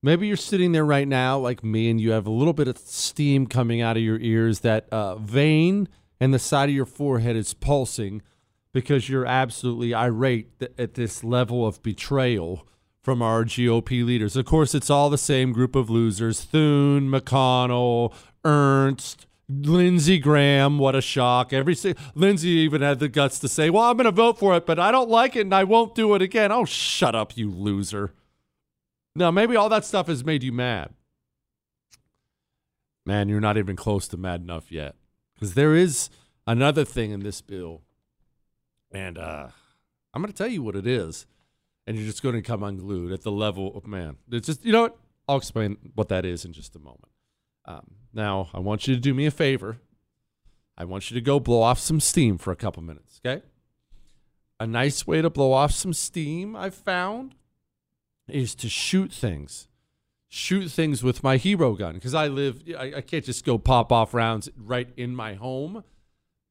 maybe 0.02 0.28
you're 0.28 0.36
sitting 0.36 0.72
there 0.72 0.84
right 0.84 1.08
now 1.08 1.38
like 1.38 1.64
me, 1.64 1.90
and 1.90 2.00
you 2.00 2.12
have 2.12 2.26
a 2.26 2.30
little 2.30 2.52
bit 2.52 2.68
of 2.68 2.78
steam 2.78 3.46
coming 3.46 3.80
out 3.80 3.96
of 3.96 4.02
your 4.02 4.18
ears. 4.18 4.60
That 4.60 4.88
uh, 4.90 5.16
vein 5.16 5.88
and 6.20 6.32
the 6.32 6.38
side 6.38 6.68
of 6.68 6.74
your 6.74 6.86
forehead 6.86 7.34
is 7.34 7.54
pulsing 7.54 8.22
because 8.72 9.08
you're 9.08 9.26
absolutely 9.26 9.94
irate 9.94 10.50
at 10.78 10.94
this 10.94 11.24
level 11.24 11.66
of 11.66 11.82
betrayal 11.82 12.66
from 13.02 13.20
our 13.20 13.44
GOP 13.44 14.04
leaders. 14.04 14.36
Of 14.36 14.46
course, 14.46 14.74
it's 14.74 14.90
all 14.90 15.10
the 15.10 15.18
same 15.18 15.52
group 15.52 15.74
of 15.74 15.90
losers 15.90 16.42
Thune, 16.42 17.08
McConnell, 17.10 18.14
Ernst, 18.44 19.26
Lindsey 19.48 20.18
Graham. 20.18 20.78
What 20.78 20.94
a 20.94 21.00
shock. 21.00 21.52
Every 21.52 21.76
Lindsey 22.14 22.48
even 22.48 22.80
had 22.80 23.00
the 23.00 23.08
guts 23.08 23.38
to 23.40 23.48
say, 23.48 23.70
Well, 23.70 23.84
I'm 23.84 23.96
going 23.96 24.04
to 24.04 24.12
vote 24.12 24.38
for 24.38 24.56
it, 24.56 24.66
but 24.66 24.78
I 24.78 24.92
don't 24.92 25.10
like 25.10 25.36
it 25.36 25.42
and 25.42 25.54
I 25.54 25.64
won't 25.64 25.94
do 25.94 26.14
it 26.14 26.22
again. 26.22 26.52
Oh, 26.52 26.64
shut 26.64 27.14
up, 27.14 27.36
you 27.36 27.50
loser. 27.50 28.12
Now, 29.14 29.30
maybe 29.30 29.56
all 29.56 29.68
that 29.68 29.84
stuff 29.84 30.06
has 30.06 30.24
made 30.24 30.42
you 30.42 30.52
mad. 30.52 30.94
Man, 33.04 33.28
you're 33.28 33.40
not 33.40 33.58
even 33.58 33.76
close 33.76 34.06
to 34.08 34.16
mad 34.16 34.40
enough 34.40 34.70
yet. 34.70 34.94
Because 35.34 35.54
there 35.54 35.74
is 35.74 36.08
another 36.46 36.84
thing 36.84 37.10
in 37.10 37.20
this 37.20 37.40
bill. 37.40 37.82
And 38.92 39.18
uh, 39.18 39.48
I'm 40.14 40.22
going 40.22 40.32
to 40.32 40.36
tell 40.36 40.50
you 40.50 40.62
what 40.62 40.76
it 40.76 40.86
is. 40.86 41.26
And 41.86 41.96
you're 41.96 42.06
just 42.06 42.22
going 42.22 42.36
to 42.36 42.42
come 42.42 42.62
unglued 42.62 43.12
at 43.12 43.22
the 43.22 43.32
level 43.32 43.76
of 43.76 43.86
man. 43.86 44.16
It's 44.30 44.46
just, 44.46 44.64
you 44.64 44.72
know 44.72 44.82
what? 44.82 44.96
I'll 45.28 45.36
explain 45.36 45.76
what 45.94 46.08
that 46.08 46.24
is 46.24 46.44
in 46.44 46.52
just 46.52 46.76
a 46.76 46.78
moment. 46.78 47.08
Um, 47.64 47.94
now, 48.12 48.50
I 48.52 48.60
want 48.60 48.86
you 48.86 48.94
to 48.94 49.00
do 49.00 49.14
me 49.14 49.26
a 49.26 49.30
favor. 49.30 49.78
I 50.76 50.84
want 50.84 51.10
you 51.10 51.14
to 51.14 51.20
go 51.20 51.40
blow 51.40 51.62
off 51.62 51.78
some 51.78 52.00
steam 52.00 52.38
for 52.38 52.52
a 52.52 52.56
couple 52.56 52.82
minutes, 52.82 53.20
okay? 53.24 53.42
A 54.60 54.66
nice 54.66 55.06
way 55.06 55.22
to 55.22 55.30
blow 55.30 55.52
off 55.52 55.72
some 55.72 55.92
steam 55.92 56.54
I've 56.54 56.74
found 56.74 57.34
is 58.28 58.54
to 58.56 58.68
shoot 58.68 59.12
things 59.12 59.68
shoot 60.34 60.70
things 60.70 61.02
with 61.02 61.22
my 61.22 61.36
hero 61.36 61.74
gun 61.74 61.92
because 61.92 62.14
I 62.14 62.26
live, 62.26 62.62
I, 62.78 62.94
I, 62.96 63.00
can't 63.02 63.22
just 63.22 63.44
go 63.44 63.58
pop 63.58 63.92
off 63.92 64.14
rounds 64.14 64.48
right 64.56 64.88
in 64.96 65.14
my 65.14 65.34
home. 65.34 65.84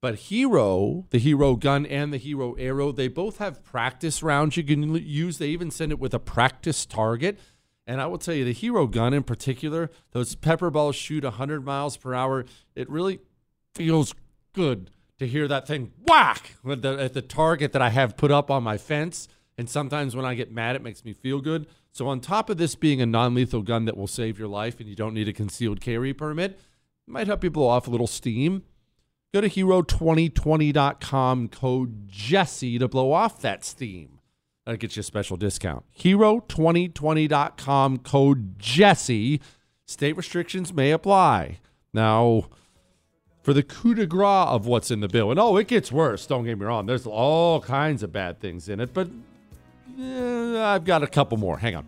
But 0.02 0.16
Hero, 0.16 1.06
the 1.12 1.20
Hero 1.20 1.56
gun 1.56 1.86
and 1.86 2.12
the 2.12 2.18
Hero 2.18 2.54
arrow, 2.54 2.92
they 2.92 3.08
both 3.08 3.38
have 3.38 3.64
practice 3.64 4.24
rounds 4.24 4.58
you 4.58 4.64
can 4.64 4.96
use. 4.96 5.38
They 5.38 5.50
even 5.50 5.70
send 5.70 5.92
it 5.92 6.00
with 6.00 6.16
a 6.16 6.20
practice 6.20 6.88
target. 6.88 7.38
And 7.86 8.02
I 8.02 8.08
will 8.08 8.18
tell 8.18 8.34
you, 8.34 8.44
the 8.44 8.52
Hero 8.52 8.88
gun 8.88 9.14
in 9.14 9.22
particular, 9.22 9.92
those 10.12 10.34
pepper 10.34 10.72
balls 10.72 10.96
shoot 10.96 11.24
100 11.24 11.64
miles 11.64 11.98
per 11.98 12.16
hour. 12.16 12.46
It 12.76 12.90
really 12.90 13.20
feels 13.76 14.16
good 14.54 14.90
to 15.20 15.28
hear 15.28 15.48
that 15.48 15.68
thing 15.68 15.92
whack 16.08 16.56
at 16.68 16.82
the, 16.82 17.00
at 17.00 17.14
the 17.14 17.22
target 17.22 17.72
that 17.74 17.82
I 17.82 17.90
have 17.90 18.18
put 18.18 18.32
up 18.32 18.50
on 18.50 18.64
my 18.64 18.80
fence. 18.80 19.28
And 19.56 19.70
sometimes 19.70 20.16
when 20.16 20.26
I 20.26 20.34
get 20.34 20.52
mad, 20.52 20.76
it 20.76 20.82
makes 20.82 21.06
me 21.06 21.14
feel 21.14 21.42
good. 21.42 21.68
So, 21.92 22.08
on 22.08 22.22
top 22.22 22.50
of 22.50 22.58
this 22.58 22.74
being 22.74 23.02
a 23.02 23.06
non 23.06 23.36
lethal 23.36 23.62
gun 23.62 23.86
that 23.86 23.98
will 23.98 24.08
save 24.08 24.40
your 24.40 24.48
life 24.48 24.80
and 24.80 24.90
you 24.90 24.96
don't 24.96 25.14
need 25.14 25.28
a 25.28 25.34
concealed 25.34 25.80
carry 25.80 26.14
permit, 26.14 26.54
it 26.54 26.60
might 27.12 27.28
help 27.28 27.44
you 27.44 27.52
blow 27.52 27.68
off 27.68 27.88
a 27.88 27.92
little 27.92 28.08
steam. 28.08 28.64
Go 29.34 29.40
to 29.40 29.50
hero2020.com 29.50 31.48
code 31.48 32.10
Jesse 32.10 32.78
to 32.78 32.90
blow 32.90 33.14
off 33.14 33.40
that 33.42 33.64
steam. 33.64 34.20
That 34.66 34.80
gets 34.80 34.98
you 34.98 35.00
a 35.00 35.04
special 35.04 35.38
discount. 35.38 35.86
Hero2020.com 35.98 38.00
code 38.00 38.60
Jesse. 38.60 39.40
State 39.86 40.18
restrictions 40.18 40.74
may 40.74 40.92
apply. 40.92 41.60
Now, 41.94 42.50
for 43.42 43.54
the 43.54 43.64
coup 43.64 43.96
de 43.96 44.06
grace 44.06 44.50
of 44.50 44.66
what's 44.66 44.92
in 44.92 45.00
the 45.00 45.08
bill, 45.08 45.32
and 45.32 45.40
oh, 45.40 45.56
it 45.56 45.68
gets 45.68 45.94
worse, 45.94 46.26
don't 46.26 46.44
get 46.44 46.60
me 46.60 46.66
wrong. 46.66 46.86
There's 46.86 47.08
all 47.08 47.62
kinds 47.62 48.04
of 48.04 48.12
bad 48.12 48.42
things 48.42 48.68
in 48.68 48.82
it, 48.82 48.94
but 48.94 49.10
eh, 49.98 50.62
I've 50.62 50.84
got 50.84 51.04
a 51.04 51.08
couple 51.08 51.38
more. 51.38 51.58
Hang 51.58 51.76
on. 51.76 51.88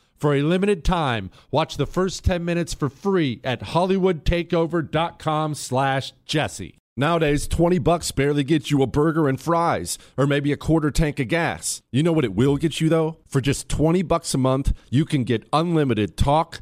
For 0.21 0.35
a 0.35 0.43
limited 0.43 0.85
time, 0.85 1.31
watch 1.49 1.77
the 1.77 1.87
first 1.87 2.23
10 2.23 2.45
minutes 2.45 2.75
for 2.75 2.89
free 2.89 3.41
at 3.43 3.61
hollywoodtakeover.com 3.61 5.55
slash 5.55 6.13
jesse. 6.27 6.77
Nowadays, 6.95 7.47
20 7.47 7.79
bucks 7.79 8.11
barely 8.11 8.43
gets 8.43 8.69
you 8.69 8.83
a 8.83 8.87
burger 8.87 9.27
and 9.27 9.41
fries, 9.41 9.97
or 10.17 10.27
maybe 10.27 10.51
a 10.51 10.57
quarter 10.57 10.91
tank 10.91 11.19
of 11.19 11.27
gas. 11.27 11.81
You 11.91 12.03
know 12.03 12.11
what 12.11 12.25
it 12.25 12.35
will 12.35 12.57
get 12.57 12.79
you, 12.79 12.87
though? 12.87 13.17
For 13.25 13.41
just 13.41 13.67
20 13.67 14.03
bucks 14.03 14.35
a 14.35 14.37
month, 14.37 14.73
you 14.91 15.05
can 15.05 15.23
get 15.23 15.49
unlimited 15.51 16.17
talk, 16.17 16.61